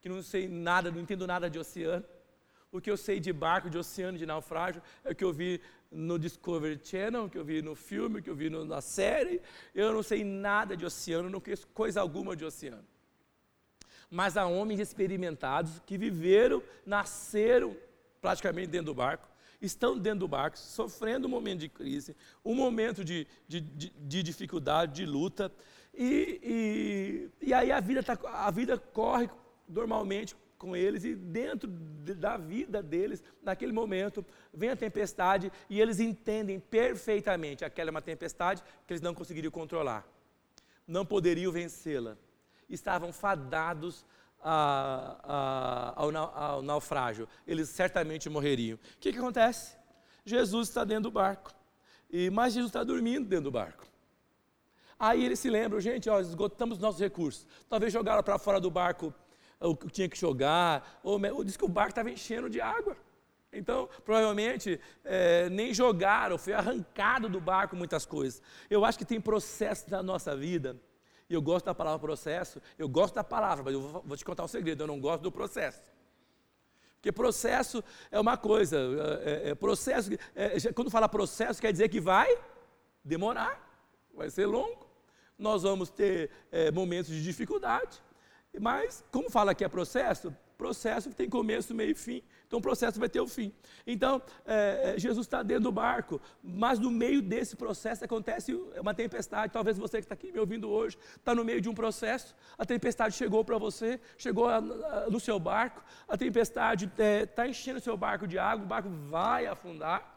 que 0.00 0.08
não 0.08 0.20
sei 0.22 0.48
nada, 0.48 0.90
não 0.90 1.00
entendo 1.00 1.26
nada 1.26 1.48
de 1.48 1.58
oceano. 1.58 2.04
O 2.72 2.80
que 2.80 2.90
eu 2.90 2.96
sei 2.96 3.20
de 3.20 3.32
barco, 3.32 3.70
de 3.70 3.78
oceano, 3.78 4.18
de 4.18 4.26
naufrágio, 4.26 4.82
é 5.04 5.12
o 5.12 5.14
que 5.14 5.22
eu 5.22 5.32
vi 5.32 5.60
no 5.90 6.18
Discovery 6.18 6.80
Channel, 6.82 7.30
que 7.30 7.38
eu 7.38 7.44
vi 7.44 7.62
no 7.62 7.76
filme, 7.76 8.20
que 8.20 8.28
eu 8.28 8.34
vi 8.34 8.50
no, 8.50 8.64
na 8.64 8.80
série. 8.80 9.40
Eu 9.72 9.92
não 9.92 10.02
sei 10.02 10.24
nada 10.24 10.76
de 10.76 10.84
oceano, 10.84 11.30
não 11.30 11.40
conheço 11.40 11.68
coisa 11.68 12.00
alguma 12.00 12.34
de 12.34 12.44
oceano 12.44 12.84
mas 14.10 14.36
há 14.36 14.46
homens 14.46 14.80
experimentados 14.80 15.80
que 15.86 15.98
viveram, 15.98 16.62
nasceram 16.84 17.76
praticamente 18.20 18.68
dentro 18.68 18.86
do 18.86 18.94
barco, 18.94 19.28
estão 19.60 19.98
dentro 19.98 20.20
do 20.20 20.28
barco, 20.28 20.58
sofrendo 20.58 21.26
um 21.26 21.30
momento 21.30 21.60
de 21.60 21.68
crise, 21.68 22.16
um 22.44 22.54
momento 22.54 23.04
de, 23.04 23.26
de, 23.46 23.60
de, 23.60 23.90
de 23.90 24.22
dificuldade, 24.22 24.94
de 24.94 25.06
luta, 25.06 25.52
e, 25.92 27.30
e, 27.40 27.48
e 27.48 27.54
aí 27.54 27.70
a 27.70 27.80
vida, 27.80 28.02
tá, 28.02 28.18
a 28.24 28.50
vida 28.50 28.78
corre 28.78 29.28
normalmente 29.68 30.36
com 30.58 30.74
eles, 30.74 31.04
e 31.04 31.14
dentro 31.14 31.68
da 31.68 32.36
vida 32.36 32.82
deles, 32.82 33.22
naquele 33.42 33.72
momento, 33.72 34.24
vem 34.52 34.70
a 34.70 34.76
tempestade 34.76 35.52
e 35.68 35.80
eles 35.80 36.00
entendem 36.00 36.58
perfeitamente 36.58 37.64
aquela 37.64 37.90
é 37.90 37.92
uma 37.92 38.02
tempestade 38.02 38.62
que 38.86 38.92
eles 38.92 39.02
não 39.02 39.14
conseguiriam 39.14 39.50
controlar, 39.50 40.06
não 40.86 41.04
poderiam 41.04 41.52
vencê-la 41.52 42.16
estavam 42.74 43.12
fadados 43.12 44.04
a, 44.42 45.16
a, 45.24 45.92
ao, 45.96 46.16
ao, 46.16 46.62
naufrágio. 46.62 47.26
Eles 47.46 47.70
certamente 47.70 48.28
morreriam. 48.28 48.76
O 48.76 48.98
que, 49.00 49.12
que 49.12 49.18
acontece? 49.18 49.76
Jesus 50.24 50.68
está 50.68 50.84
dentro 50.84 51.04
do 51.04 51.10
barco. 51.10 51.52
E, 52.10 52.30
mas 52.30 52.52
Jesus 52.52 52.70
está 52.70 52.84
dormindo 52.84 53.26
dentro 53.26 53.44
do 53.44 53.50
barco. 53.50 53.84
Aí 54.98 55.24
eles 55.24 55.40
se 55.40 55.50
lembram, 55.50 55.80
gente, 55.80 56.08
ó, 56.08 56.20
esgotamos 56.20 56.78
nossos 56.78 57.00
recursos. 57.00 57.46
Talvez 57.68 57.92
jogaram 57.92 58.22
para 58.22 58.38
fora 58.38 58.60
do 58.60 58.70
barco 58.70 59.12
o 59.58 59.74
que 59.74 59.88
tinha 59.88 60.08
que 60.08 60.18
jogar, 60.18 61.00
ou, 61.02 61.20
ou 61.32 61.44
disse 61.44 61.58
que 61.58 61.64
o 61.64 61.68
barco 61.68 61.90
estava 61.90 62.10
enchendo 62.10 62.50
de 62.50 62.60
água. 62.60 62.96
Então, 63.52 63.88
provavelmente, 64.04 64.80
é, 65.04 65.48
nem 65.48 65.72
jogaram, 65.72 66.36
foi 66.36 66.52
arrancado 66.52 67.28
do 67.28 67.40
barco 67.40 67.76
muitas 67.76 68.04
coisas. 68.04 68.42
Eu 68.68 68.84
acho 68.84 68.98
que 68.98 69.04
tem 69.04 69.20
processos 69.20 69.86
na 69.88 70.02
nossa 70.02 70.36
vida 70.36 70.76
eu 71.34 71.42
gosto 71.42 71.66
da 71.66 71.74
palavra 71.74 71.98
processo, 71.98 72.60
eu 72.78 72.88
gosto 72.88 73.14
da 73.14 73.24
palavra, 73.24 73.64
mas 73.64 73.74
eu 73.74 73.80
vou, 73.80 74.16
te 74.16 74.24
contar 74.24 74.44
um 74.44 74.48
segredo, 74.48 74.82
eu 74.82 74.86
não 74.86 75.00
gosto 75.00 75.22
do 75.22 75.32
processo. 75.32 75.82
Porque 76.96 77.12
processo 77.12 77.84
é 78.10 78.18
uma 78.18 78.36
coisa, 78.36 78.78
é, 79.22 79.48
é, 79.48 79.50
é 79.50 79.54
processo, 79.54 80.10
é, 80.34 80.72
quando 80.72 80.90
fala 80.90 81.08
processo, 81.08 81.60
quer 81.60 81.70
dizer 81.72 81.88
que 81.88 82.00
vai 82.00 82.38
demorar, 83.04 83.60
vai 84.14 84.30
ser 84.30 84.46
longo. 84.46 84.86
Nós 85.38 85.62
vamos 85.62 85.90
ter 85.90 86.30
é, 86.50 86.70
momentos 86.70 87.10
de 87.10 87.22
dificuldade, 87.22 88.02
mas 88.58 89.04
como 89.10 89.28
fala 89.28 89.54
que 89.54 89.64
é 89.64 89.68
processo, 89.68 90.34
processo 90.56 91.12
tem 91.12 91.28
começo, 91.28 91.74
meio 91.74 91.90
e 91.90 91.94
fim. 91.94 92.22
Então 92.46 92.58
o 92.58 92.62
processo 92.62 92.98
vai 92.98 93.08
ter 93.08 93.20
o 93.20 93.26
fim. 93.26 93.52
Então, 93.86 94.22
é, 94.46 94.94
é, 94.94 94.98
Jesus 94.98 95.26
está 95.26 95.42
dentro 95.42 95.64
do 95.64 95.72
barco, 95.72 96.20
mas 96.42 96.78
no 96.78 96.90
meio 96.90 97.20
desse 97.20 97.56
processo 97.56 98.04
acontece 98.04 98.54
uma 98.78 98.94
tempestade. 98.94 99.52
Talvez 99.52 99.76
você 99.76 99.98
que 99.98 100.04
está 100.04 100.14
aqui 100.14 100.30
me 100.30 100.38
ouvindo 100.38 100.68
hoje 100.68 100.98
está 101.16 101.34
no 101.34 101.44
meio 101.44 101.60
de 101.60 101.68
um 101.68 101.74
processo. 101.74 102.34
A 102.56 102.64
tempestade 102.64 103.14
chegou 103.14 103.44
para 103.44 103.58
você, 103.58 104.00
chegou 104.16 104.48
a, 104.48 104.58
a, 104.58 105.10
no 105.10 105.18
seu 105.18 105.38
barco. 105.38 105.82
A 106.06 106.16
tempestade 106.16 106.86
está 106.86 107.02
é, 107.02 107.26
tá 107.26 107.48
enchendo 107.48 107.78
o 107.78 107.82
seu 107.82 107.96
barco 107.96 108.26
de 108.26 108.38
água, 108.38 108.64
o 108.64 108.68
barco 108.68 108.88
vai 109.08 109.46
afundar. 109.46 110.12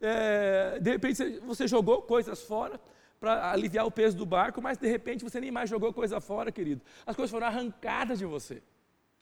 É, 0.00 0.78
de 0.78 0.90
repente 0.90 1.40
você 1.40 1.66
jogou 1.66 2.02
coisas 2.02 2.42
fora 2.42 2.78
para 3.18 3.50
aliviar 3.50 3.86
o 3.86 3.90
peso 3.90 4.16
do 4.16 4.26
barco, 4.26 4.60
mas 4.60 4.76
de 4.76 4.86
repente 4.86 5.24
você 5.24 5.40
nem 5.40 5.50
mais 5.50 5.70
jogou 5.70 5.92
coisa 5.92 6.20
fora, 6.20 6.52
querido. 6.52 6.82
As 7.06 7.16
coisas 7.16 7.30
foram 7.30 7.46
arrancadas 7.46 8.18
de 8.18 8.26
você 8.26 8.62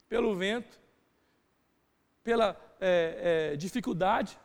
pelo 0.09 0.35
vento 0.35 0.84
pela 2.25 2.57
é, 2.81 3.51
é, 3.53 3.57
dificuldade, 3.57 4.39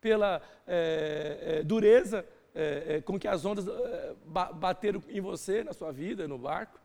pela 0.00 0.40
é, 0.66 1.58
é 1.58 1.62
dureza 1.62 2.26
é, 2.54 2.96
é, 2.96 3.00
com 3.02 3.18
que 3.18 3.28
as 3.28 3.44
ondas 3.44 3.66
bateram 4.54 5.02
em 5.08 5.20
você, 5.20 5.62
na 5.62 5.74
sua 5.74 5.92
vida, 5.92 6.26
no 6.26 6.38
barco. 6.38 6.80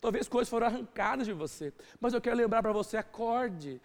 Talvez 0.00 0.28
coisas 0.28 0.48
foram 0.48 0.66
arrancadas 0.66 1.26
de 1.26 1.32
você. 1.32 1.72
Mas 2.00 2.12
eu 2.12 2.20
quero 2.20 2.36
lembrar 2.36 2.62
para 2.62 2.72
você: 2.72 2.96
acorde. 2.96 3.80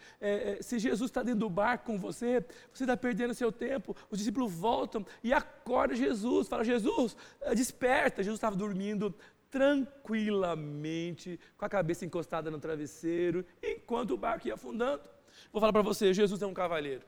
Se 0.59 0.77
Jesus 0.77 1.09
está 1.09 1.23
dentro 1.23 1.39
do 1.39 1.49
barco 1.49 1.85
com 1.85 1.97
você, 1.97 2.45
você 2.71 2.83
está 2.83 2.97
perdendo 2.97 3.33
seu 3.33 3.51
tempo. 3.51 3.95
Os 4.09 4.17
discípulos 4.19 4.51
voltam 4.51 5.05
e 5.23 5.33
acorda 5.33 5.95
Jesus. 5.95 6.47
Fala: 6.47 6.63
Jesus, 6.63 7.15
eh, 7.41 7.55
desperta. 7.55 8.21
Jesus 8.21 8.37
estava 8.37 8.55
dormindo 8.57 9.15
tranquilamente, 9.51 11.39
com 11.57 11.65
a 11.65 11.69
cabeça 11.69 12.05
encostada 12.05 12.49
no 12.49 12.59
travesseiro, 12.59 13.45
enquanto 13.61 14.11
o 14.11 14.17
barco 14.17 14.47
ia 14.47 14.53
afundando. 14.53 15.03
Vou 15.51 15.60
falar 15.60 15.73
para 15.73 15.82
você: 15.82 16.13
Jesus 16.13 16.41
é 16.41 16.45
um 16.45 16.54
cavalheiro. 16.54 17.04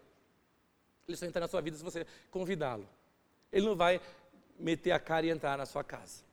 Ele 1.08 1.18
só 1.18 1.26
entra 1.26 1.42
na 1.42 1.48
sua 1.48 1.62
vida 1.62 1.78
se 1.78 1.84
você 1.84 2.06
convidá-lo. 2.32 2.88
Ele 3.52 3.66
não 3.66 3.76
vai 3.76 4.00
meter 4.58 4.92
a 4.92 5.00
cara 5.00 5.26
e 5.26 5.30
entrar 5.30 5.58
na 5.58 5.66
sua 5.66 5.84
casa. 5.84 6.24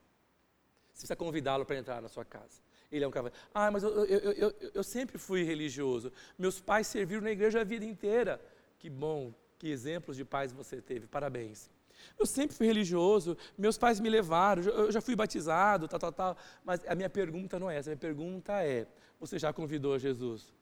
Você 0.92 1.06
precisa 1.06 1.16
convidá-lo 1.16 1.64
para 1.64 1.76
entrar 1.76 2.00
na 2.00 2.08
sua 2.08 2.24
casa. 2.24 2.60
Ele 2.90 3.04
é 3.04 3.08
um 3.08 3.10
cavaleiro. 3.10 3.38
Ah, 3.54 3.70
mas 3.70 3.82
eu, 3.82 4.04
eu, 4.04 4.32
eu, 4.32 4.54
eu, 4.74 4.82
sempre 4.82 5.18
fui 5.18 5.42
religioso. 5.42 6.12
Meus 6.38 6.60
pais 6.60 6.86
serviram 6.86 7.22
na 7.22 7.30
igreja 7.30 7.60
a 7.60 7.64
vida 7.64 7.84
inteira. 7.84 8.40
Que 8.78 8.90
bom, 8.90 9.32
que 9.58 9.68
exemplos 9.68 10.16
de 10.16 10.24
pais 10.24 10.52
você 10.52 10.80
teve. 10.80 11.06
Parabéns. 11.06 11.70
Eu 12.18 12.26
sempre 12.26 12.56
fui 12.56 12.66
religioso, 12.66 13.36
meus 13.58 13.76
pais 13.76 14.00
me 14.00 14.08
levaram, 14.08 14.62
eu 14.62 14.90
já 14.90 15.02
fui 15.02 15.14
batizado, 15.14 15.86
tal, 15.86 16.00
tal, 16.00 16.12
tal. 16.12 16.36
Mas 16.64 16.80
a 16.88 16.94
minha 16.94 17.10
pergunta 17.10 17.58
não 17.58 17.70
é 17.70 17.76
essa. 17.76 17.90
A 17.90 17.92
minha 17.92 18.00
pergunta 18.00 18.64
é: 18.64 18.86
você 19.18 19.38
já 19.38 19.52
convidou 19.52 19.98
Jesus 19.98 20.52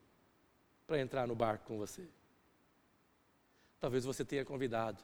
para 0.88 0.98
entrar 0.98 1.28
no 1.28 1.36
barco 1.36 1.66
com 1.66 1.76
você? 1.76 2.02
Talvez 3.78 4.04
você 4.04 4.24
tenha 4.24 4.44
convidado 4.44 5.00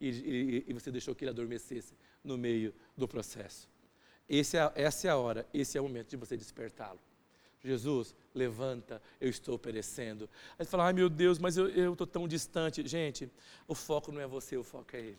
e, 0.00 0.08
e, 0.08 0.64
e 0.68 0.72
você 0.72 0.92
deixou 0.92 1.14
que 1.14 1.24
ele 1.24 1.30
adormecesse 1.30 1.94
no 2.22 2.36
meio 2.36 2.72
do 2.96 3.08
processo. 3.08 3.68
É, 4.28 4.38
essa 4.82 5.08
é 5.08 5.10
a 5.10 5.16
hora, 5.16 5.46
esse 5.52 5.76
é 5.76 5.80
o 5.80 5.84
momento 5.84 6.10
de 6.10 6.16
você 6.16 6.36
despertá-lo. 6.36 7.00
Jesus, 7.64 8.14
levanta, 8.34 9.00
eu 9.20 9.30
estou 9.30 9.58
perecendo. 9.58 10.28
Aí 10.58 10.64
você 10.64 10.70
fala, 10.70 10.86
ai 10.86 10.92
meu 10.92 11.08
Deus, 11.08 11.38
mas 11.38 11.56
eu 11.56 11.92
estou 11.92 12.06
tão 12.06 12.28
distante. 12.28 12.86
Gente, 12.86 13.30
o 13.66 13.74
foco 13.74 14.12
não 14.12 14.20
é 14.20 14.26
você, 14.26 14.56
o 14.56 14.64
foco 14.64 14.94
é 14.94 15.00
Ele. 15.00 15.18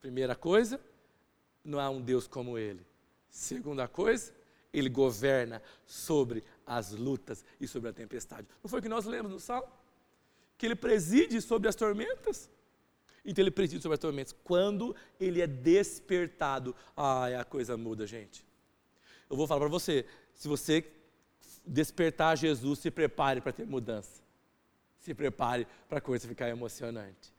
Primeira 0.00 0.34
coisa, 0.34 0.80
não 1.62 1.78
há 1.78 1.88
um 1.90 2.00
Deus 2.00 2.26
como 2.26 2.58
Ele. 2.58 2.84
Segunda 3.28 3.86
coisa, 3.86 4.34
Ele 4.72 4.88
governa 4.88 5.62
sobre 5.86 6.42
as 6.70 6.92
lutas 6.92 7.44
e 7.60 7.66
sobre 7.66 7.90
a 7.90 7.92
tempestade. 7.92 8.46
Não 8.62 8.70
foi 8.70 8.78
o 8.78 8.82
que 8.82 8.88
nós 8.88 9.04
lemos 9.04 9.32
no 9.32 9.40
Salmo? 9.40 9.68
Que 10.56 10.66
Ele 10.66 10.76
preside 10.76 11.40
sobre 11.40 11.68
as 11.68 11.74
tormentas? 11.74 12.48
Então 13.24 13.42
ele 13.42 13.50
preside 13.50 13.82
sobre 13.82 13.94
as 13.94 14.00
tormentas. 14.00 14.34
Quando 14.44 14.96
ele 15.18 15.42
é 15.42 15.46
despertado, 15.46 16.74
ai, 16.96 17.34
a 17.34 17.44
coisa 17.44 17.76
muda, 17.76 18.06
gente. 18.06 18.46
Eu 19.28 19.36
vou 19.36 19.46
falar 19.46 19.60
para 19.60 19.68
você, 19.68 20.06
se 20.32 20.48
você 20.48 20.90
despertar 21.66 22.36
Jesus, 22.38 22.78
se 22.78 22.90
prepare 22.90 23.42
para 23.42 23.52
ter 23.52 23.66
mudança. 23.66 24.22
Se 25.00 25.12
prepare 25.12 25.66
para 25.86 25.98
a 25.98 26.00
coisa 26.00 26.26
ficar 26.26 26.48
emocionante. 26.48 27.32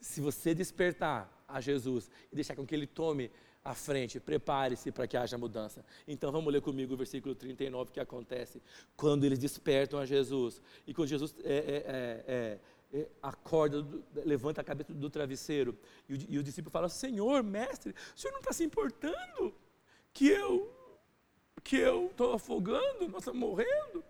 Se 0.00 0.20
você 0.20 0.54
despertar 0.54 1.28
a 1.48 1.60
Jesus 1.60 2.08
e 2.30 2.36
deixar 2.36 2.54
com 2.54 2.64
que 2.64 2.74
ele 2.74 2.86
tome 2.86 3.30
a 3.68 3.74
frente, 3.74 4.18
prepare-se 4.18 4.90
para 4.90 5.06
que 5.06 5.16
haja 5.16 5.36
mudança. 5.36 5.84
Então 6.06 6.32
vamos 6.32 6.50
ler 6.50 6.62
comigo 6.62 6.94
o 6.94 6.96
versículo 6.96 7.34
39 7.34 7.92
que 7.92 8.00
acontece 8.00 8.62
quando 8.96 9.24
eles 9.24 9.38
despertam 9.38 9.98
a 9.98 10.06
Jesus. 10.06 10.62
E 10.86 10.94
quando 10.94 11.08
Jesus 11.08 11.34
é, 11.44 11.52
é, 11.52 11.56
é, 11.56 12.24
é 12.26 12.58
é, 12.90 13.06
acorda, 13.22 13.86
levanta 14.24 14.62
a 14.62 14.64
cabeça 14.64 14.94
do 14.94 15.10
travesseiro. 15.10 15.78
E 16.08 16.14
o, 16.14 16.18
e 16.30 16.38
o 16.38 16.42
discípulo 16.42 16.70
fala: 16.70 16.88
Senhor, 16.88 17.42
mestre, 17.42 17.94
o 18.16 18.18
senhor 18.18 18.32
não 18.32 18.40
está 18.40 18.50
se 18.50 18.64
importando 18.64 19.54
que 20.14 20.26
eu 20.26 20.74
que 21.62 21.76
eu 21.76 22.06
estou 22.06 22.32
afogando, 22.32 23.06
nós 23.08 23.20
estamos 23.20 23.38
morrendo. 23.38 24.02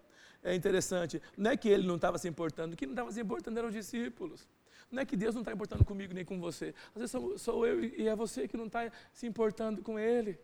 É 0.44 0.54
interessante, 0.54 1.20
não 1.36 1.50
é 1.50 1.56
que 1.56 1.68
ele 1.68 1.84
não 1.84 1.96
estava 1.96 2.18
se 2.18 2.28
importando, 2.28 2.76
que 2.76 2.86
não 2.86 2.92
estava 2.92 3.10
se 3.10 3.20
importando 3.20 3.58
eram 3.58 3.68
os 3.68 3.74
discípulos. 3.74 4.46
Não 4.90 5.02
é 5.02 5.06
que 5.06 5.16
Deus 5.16 5.34
não 5.34 5.42
está 5.42 5.52
importando 5.52 5.84
comigo 5.84 6.14
nem 6.14 6.24
com 6.24 6.40
você. 6.40 6.74
Às 6.94 7.00
vezes 7.00 7.10
sou, 7.10 7.38
sou 7.38 7.66
eu 7.66 7.84
e 7.84 8.08
é 8.08 8.16
você 8.16 8.48
que 8.48 8.56
não 8.56 8.66
está 8.66 8.90
se 9.12 9.26
importando 9.26 9.82
com 9.82 9.98
Ele. 9.98 10.38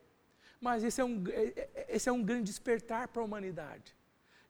Mas 0.61 0.85
esse 0.85 1.01
é 1.01 1.05
um, 1.05 1.25
é, 1.29 1.43
é, 1.57 1.87
esse 1.91 2.09
é 2.09 2.13
um 2.13 2.23
grande 2.23 2.45
despertar 2.45 3.09
para 3.09 3.23
a 3.23 3.25
humanidade. 3.25 3.95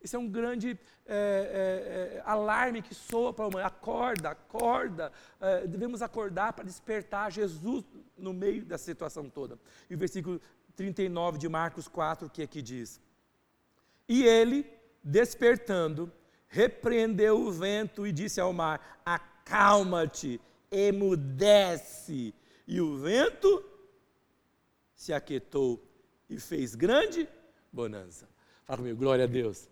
Isso 0.03 0.17
é 0.17 0.19
um 0.19 0.29
grande 0.29 0.79
é, 1.07 2.17
é, 2.17 2.19
é, 2.19 2.23
alarme 2.27 2.83
que 2.83 2.95
soa 2.95 3.33
para 3.33 3.47
a 3.47 3.49
humanidade. 3.49 3.75
Acorda, 3.75 4.31
acorda. 4.31 5.13
É, 5.41 5.67
devemos 5.67 6.03
acordar 6.03 6.53
para 6.53 6.65
despertar 6.65 7.33
Jesus 7.33 7.85
no 8.17 8.35
meio 8.35 8.65
da 8.65 8.77
situação 8.77 9.31
toda. 9.31 9.59
E 9.89 9.95
o 9.95 9.99
versículo 9.99 10.41
39 10.77 11.39
de 11.39 11.49
Marcos 11.49 11.89
4, 11.89 12.29
que 12.29 12.43
aqui 12.43 12.61
diz: 12.61 13.01
E 14.09 14.25
ele, 14.25 14.67
despertando, 15.03 16.13
repreendeu 16.49 17.41
o 17.41 17.51
vento 17.51 18.07
e 18.07 18.13
disse 18.13 18.41
ao 18.41 18.53
mar: 18.53 19.01
Acalma-te, 19.45 20.41
emudece. 20.71 22.35
E 22.67 22.81
o 22.81 22.97
vento 22.97 23.63
se 24.95 25.13
aquietou 25.13 25.87
e 26.31 26.41
fez 26.41 26.75
grande 26.75 27.29
bonança. 27.71 28.27
Fala 28.65 28.79
comigo, 28.79 28.99
glória 28.99 29.25
a 29.25 29.27
Deus. 29.29 29.69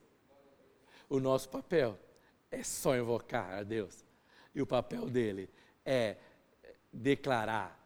O 1.08 1.18
nosso 1.18 1.48
papel 1.48 1.98
é 2.50 2.62
só 2.62 2.94
invocar 2.96 3.54
a 3.54 3.62
Deus. 3.62 4.04
E 4.54 4.60
o 4.60 4.66
papel 4.66 5.08
dele 5.08 5.48
é 5.86 6.18
declarar 6.92 7.78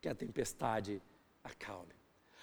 que 0.00 0.08
a 0.08 0.14
tempestade 0.14 1.00
acalme. 1.44 1.94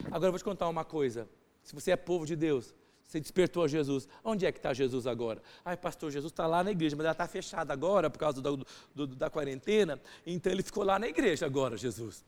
Agora 0.05 0.27
eu 0.27 0.31
vou 0.31 0.39
te 0.39 0.45
contar 0.45 0.69
uma 0.69 0.86
coisa. 0.86 1.27
Se 1.62 1.73
você 1.73 1.91
é 1.91 1.97
povo 1.97 2.25
de 2.25 2.36
Deus, 2.36 2.73
você 3.08 3.20
despertou 3.20 3.63
a 3.63 3.68
Jesus. 3.68 4.08
Onde 4.24 4.46
é 4.46 4.52
que 4.52 4.60
está 4.60 4.74
Jesus 4.74 5.06
agora? 5.08 5.41
Ai, 5.63 5.78
pastor, 5.78 6.12
Jesus 6.12 6.32
está 6.32 6.48
lá 6.48 6.63
na 6.63 6.72
igreja, 6.72 6.96
mas 6.96 7.06
ela 7.06 7.12
está 7.12 7.28
fechada 7.28 7.72
agora 7.72 8.10
por 8.10 8.20
causa 8.20 8.41
do, 8.41 8.65
do, 8.94 9.08
da 9.08 9.30
quarentena. 9.30 10.02
Então 10.26 10.52
ele 10.52 10.63
ficou 10.63 10.84
lá 10.84 10.98
na 10.98 11.08
igreja 11.08 11.46
agora, 11.46 11.78
Jesus. 11.78 12.24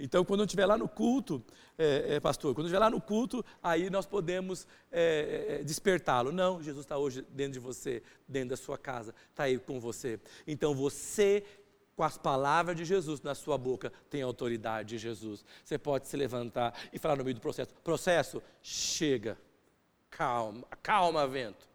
Então, 0.00 0.24
quando 0.24 0.40
eu 0.40 0.46
estiver 0.46 0.64
lá 0.64 0.78
no 0.78 0.88
culto, 0.88 1.44
é, 1.76 2.14
é, 2.14 2.20
pastor, 2.20 2.54
quando 2.54 2.64
eu 2.64 2.68
estiver 2.68 2.78
lá 2.78 2.88
no 2.88 3.00
culto, 3.02 3.44
aí 3.62 3.90
nós 3.90 4.06
podemos 4.06 4.66
é, 4.90 5.58
é, 5.60 5.62
despertá-lo. 5.62 6.32
Não, 6.32 6.62
Jesus 6.62 6.86
está 6.86 6.96
hoje 6.96 7.22
dentro 7.30 7.52
de 7.52 7.58
você, 7.58 8.02
dentro 8.26 8.50
da 8.50 8.56
sua 8.56 8.78
casa, 8.78 9.14
está 9.28 9.42
aí 9.42 9.58
com 9.58 9.78
você. 9.78 10.18
Então, 10.46 10.74
você, 10.74 11.44
com 11.94 12.02
as 12.02 12.16
palavras 12.16 12.74
de 12.76 12.84
Jesus 12.86 13.20
na 13.20 13.34
sua 13.34 13.58
boca, 13.58 13.92
tem 14.08 14.22
autoridade 14.22 14.88
de 14.88 14.98
Jesus. 14.98 15.44
Você 15.62 15.76
pode 15.76 16.08
se 16.08 16.16
levantar 16.16 16.74
e 16.94 16.98
falar 16.98 17.16
no 17.16 17.24
meio 17.24 17.34
do 17.34 17.40
processo: 17.42 17.74
processo, 17.84 18.42
chega, 18.62 19.36
calma, 20.20 20.66
calma, 20.82 21.26
vento. 21.26 21.66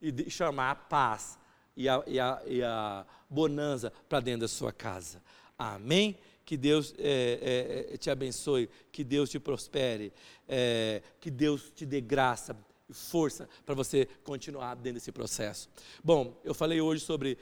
E 0.00 0.30
chamar 0.30 0.70
a 0.70 0.74
paz 0.74 1.38
e 1.76 1.86
a, 1.86 2.02
e 2.06 2.18
a, 2.18 2.42
e 2.46 2.62
a 2.62 3.04
bonança 3.28 3.92
para 4.08 4.20
dentro 4.20 4.40
da 4.40 4.48
sua 4.48 4.72
casa. 4.72 5.22
Amém? 5.58 6.18
que 6.44 6.56
Deus 6.56 6.92
é, 6.98 7.88
é, 7.92 7.96
te 7.96 8.10
abençoe, 8.10 8.68
que 8.90 9.04
Deus 9.04 9.30
te 9.30 9.38
prospere, 9.38 10.12
é, 10.48 11.00
que 11.20 11.30
Deus 11.30 11.70
te 11.70 11.86
dê 11.86 12.00
graça 12.00 12.56
e 12.90 12.92
força 12.92 13.48
para 13.64 13.76
você 13.76 14.08
continuar 14.24 14.74
dentro 14.74 14.94
desse 14.94 15.12
processo. 15.12 15.70
Bom, 16.02 16.36
eu 16.42 16.52
falei 16.52 16.80
hoje 16.80 17.04
sobre, 17.04 17.38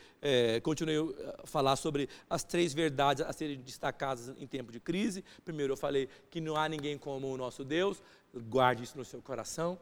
continuei 0.62 0.98
a 1.38 1.46
falar 1.46 1.76
sobre 1.76 2.10
as 2.28 2.44
três 2.44 2.74
verdades 2.74 3.24
a 3.26 3.32
serem 3.32 3.58
destacadas 3.58 4.28
em 4.38 4.46
tempo 4.46 4.70
de 4.70 4.78
crise. 4.78 5.24
Primeiro, 5.46 5.72
eu 5.72 5.78
falei 5.78 6.06
que 6.30 6.40
não 6.40 6.54
há 6.54 6.68
ninguém 6.68 6.98
como 6.98 7.32
o 7.32 7.38
nosso 7.38 7.64
Deus, 7.64 8.02
guarde 8.34 8.84
isso 8.84 8.98
no 8.98 9.04
seu 9.04 9.22
coração. 9.22 9.78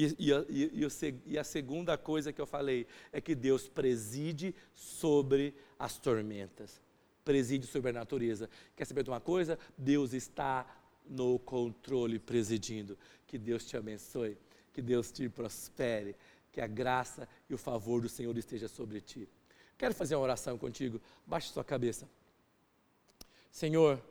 E, 0.00 0.14
e, 0.16 0.32
e, 0.48 0.88
e, 1.26 1.38
a 1.38 1.42
segunda 1.42 1.98
coisa 1.98 2.32
que 2.32 2.40
eu 2.40 2.46
falei 2.46 2.86
é 3.12 3.20
que 3.20 3.34
Deus 3.34 3.68
preside 3.68 4.54
sobre 4.72 5.52
as 5.76 5.98
tormentas 5.98 6.80
preside 7.28 7.66
sobre 7.66 7.90
a 7.90 7.92
natureza. 7.92 8.48
Quer 8.74 8.86
saber 8.86 9.02
de 9.02 9.10
uma 9.10 9.20
coisa? 9.20 9.58
Deus 9.76 10.14
está 10.14 10.66
no 11.06 11.38
controle 11.38 12.18
presidindo. 12.18 12.96
Que 13.26 13.36
Deus 13.36 13.66
te 13.66 13.76
abençoe, 13.76 14.38
que 14.72 14.80
Deus 14.80 15.12
te 15.12 15.28
prospere, 15.28 16.16
que 16.50 16.58
a 16.58 16.66
graça 16.66 17.28
e 17.50 17.52
o 17.52 17.58
favor 17.58 18.00
do 18.00 18.08
Senhor 18.08 18.34
esteja 18.38 18.66
sobre 18.66 19.02
ti. 19.02 19.28
Quero 19.76 19.92
fazer 19.92 20.14
uma 20.14 20.22
oração 20.22 20.56
contigo. 20.56 21.02
Baixe 21.26 21.52
sua 21.52 21.62
cabeça. 21.62 22.08
Senhor, 23.50 24.02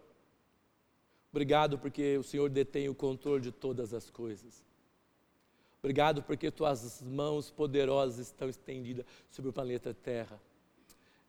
obrigado 1.32 1.80
porque 1.80 2.20
o 2.20 2.24
Senhor 2.24 2.52
detém 2.52 2.88
o 2.88 2.94
controle 2.94 3.42
de 3.42 3.52
todas 3.52 3.96
as 3.96 4.12
coisas. 4.12 4.67
Obrigado 5.82 6.24
porque 6.24 6.52
tuas 6.52 7.02
mãos 7.02 7.52
poderosas 7.52 8.28
estão 8.28 8.50
estendidas 8.50 9.06
sobre 9.30 9.50
o 9.50 9.54
planeta 9.54 9.94
Terra. 9.94 10.40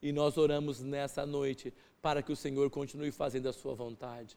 E 0.01 0.13
nós 0.13 0.37
oramos 0.37 0.81
nessa 0.81 1.27
noite 1.27 1.73
para 2.01 2.23
que 2.23 2.33
o 2.33 2.37
Senhor 2.37 2.71
continue 2.71 3.11
fazendo 3.11 3.49
a 3.49 3.53
sua 3.53 3.75
vontade. 3.75 4.37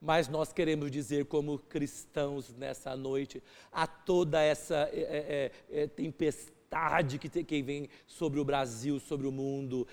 Mas 0.00 0.28
nós 0.28 0.52
queremos 0.52 0.90
dizer, 0.90 1.26
como 1.26 1.58
cristãos, 1.58 2.52
nessa 2.54 2.96
noite, 2.96 3.42
a 3.72 3.86
toda 3.86 4.40
essa 4.42 4.88
é, 4.92 5.50
é, 5.70 5.82
é, 5.82 5.86
tempestade 5.86 7.18
que, 7.18 7.28
que 7.42 7.62
vem 7.62 7.88
sobre 8.06 8.40
o 8.40 8.44
Brasil, 8.44 8.98
sobre 9.00 9.26
o 9.26 9.32
mundo, 9.32 9.86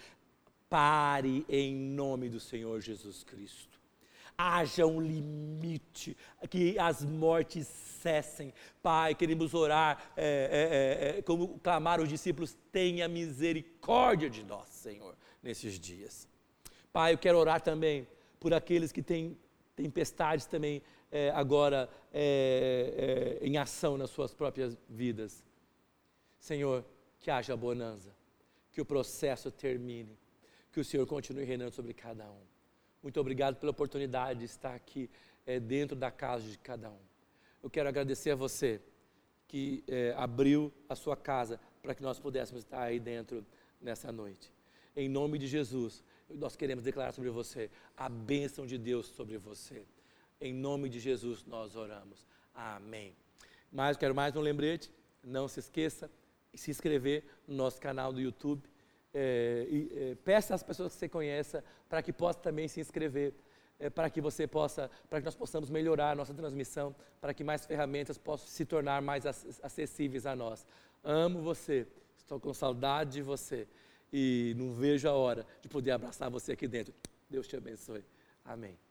pare 0.69 1.45
em 1.47 1.75
nome 1.75 2.29
do 2.29 2.39
Senhor 2.39 2.81
Jesus 2.81 3.23
Cristo. 3.23 3.70
Haja 4.41 4.85
um 4.85 4.99
limite, 4.99 6.17
que 6.49 6.77
as 6.79 7.03
mortes 7.03 7.67
cessem. 7.67 8.53
Pai, 8.81 9.13
queremos 9.13 9.53
orar, 9.53 10.11
é, 10.17 11.09
é, 11.13 11.15
é, 11.15 11.19
é 11.19 11.21
como 11.21 11.59
clamaram 11.59 12.03
os 12.03 12.09
discípulos, 12.09 12.57
tenha 12.71 13.07
misericórdia 13.07 14.29
de 14.29 14.43
nós, 14.43 14.69
Senhor, 14.69 15.15
nesses 15.43 15.79
dias. 15.79 16.27
Pai, 16.91 17.13
eu 17.13 17.17
quero 17.17 17.37
orar 17.37 17.61
também 17.61 18.07
por 18.39 18.53
aqueles 18.53 18.91
que 18.91 19.03
têm 19.03 19.37
tempestades 19.75 20.45
também 20.45 20.81
é, 21.11 21.29
agora 21.31 21.89
é, 22.13 23.37
em 23.41 23.57
ação 23.57 23.97
nas 23.97 24.09
suas 24.09 24.33
próprias 24.33 24.77
vidas. 24.89 25.43
Senhor, 26.39 26.83
que 27.19 27.29
haja 27.29 27.55
bonança, 27.55 28.09
que 28.71 28.81
o 28.81 28.85
processo 28.85 29.51
termine, 29.51 30.17
que 30.71 30.79
o 30.79 30.85
Senhor 30.85 31.05
continue 31.05 31.43
reinando 31.43 31.71
sobre 31.71 31.93
cada 31.93 32.29
um. 32.31 32.50
Muito 33.01 33.19
obrigado 33.19 33.55
pela 33.55 33.71
oportunidade 33.71 34.39
de 34.39 34.45
estar 34.45 34.75
aqui 34.75 35.09
é, 35.45 35.59
dentro 35.59 35.95
da 35.95 36.11
casa 36.11 36.47
de 36.47 36.57
cada 36.57 36.89
um. 36.89 36.99
Eu 37.63 37.69
quero 37.69 37.89
agradecer 37.89 38.31
a 38.31 38.35
você 38.35 38.79
que 39.47 39.83
é, 39.87 40.13
abriu 40.15 40.71
a 40.87 40.95
sua 40.95 41.17
casa 41.17 41.59
para 41.81 41.95
que 41.95 42.01
nós 42.01 42.19
pudéssemos 42.19 42.63
estar 42.63 42.81
aí 42.81 42.99
dentro 42.99 43.45
nessa 43.81 44.11
noite. 44.11 44.51
Em 44.95 45.09
nome 45.09 45.39
de 45.39 45.47
Jesus, 45.47 46.03
nós 46.29 46.55
queremos 46.55 46.83
declarar 46.83 47.11
sobre 47.11 47.29
você 47.29 47.69
a 47.97 48.07
bênção 48.07 48.65
de 48.65 48.77
Deus 48.77 49.07
sobre 49.07 49.37
você. 49.37 49.83
Em 50.39 50.53
nome 50.53 50.87
de 50.89 50.99
Jesus 50.99 51.43
nós 51.45 51.75
oramos. 51.75 52.25
Amém. 52.53 53.15
Mas 53.71 53.97
quero 53.97 54.13
mais 54.13 54.35
um 54.35 54.41
lembrete. 54.41 54.91
Não 55.23 55.47
se 55.47 55.59
esqueça 55.59 56.09
de 56.53 56.59
se 56.59 56.69
inscrever 56.69 57.23
no 57.47 57.55
nosso 57.55 57.79
canal 57.79 58.13
do 58.13 58.21
YouTube 58.21 58.70
é, 59.13 59.67
é, 60.11 60.15
peça 60.23 60.55
às 60.55 60.63
pessoas 60.63 60.93
que 60.93 60.99
você 60.99 61.09
conheça 61.09 61.63
para 61.89 62.01
que 62.01 62.13
possa 62.13 62.39
também 62.39 62.67
se 62.67 62.79
inscrever, 62.79 63.33
é, 63.79 63.89
para 63.89 64.09
que 64.09 64.21
você 64.21 64.47
possa, 64.47 64.89
para 65.09 65.19
que 65.19 65.25
nós 65.25 65.35
possamos 65.35 65.69
melhorar 65.69 66.11
a 66.11 66.15
nossa 66.15 66.33
transmissão, 66.33 66.95
para 67.19 67.33
que 67.33 67.43
mais 67.43 67.65
ferramentas 67.65 68.17
possam 68.17 68.47
se 68.47 68.65
tornar 68.65 69.01
mais 69.01 69.25
acessíveis 69.25 70.25
a 70.25 70.35
nós. 70.35 70.65
Amo 71.03 71.41
você, 71.41 71.87
estou 72.17 72.39
com 72.39 72.53
saudade 72.53 73.13
de 73.13 73.21
você 73.21 73.67
e 74.13 74.53
não 74.57 74.73
vejo 74.73 75.07
a 75.07 75.13
hora 75.13 75.45
de 75.61 75.67
poder 75.67 75.91
abraçar 75.91 76.29
você 76.29 76.53
aqui 76.53 76.67
dentro. 76.67 76.93
Deus 77.29 77.47
te 77.47 77.55
abençoe. 77.55 78.03
Amém. 78.45 78.90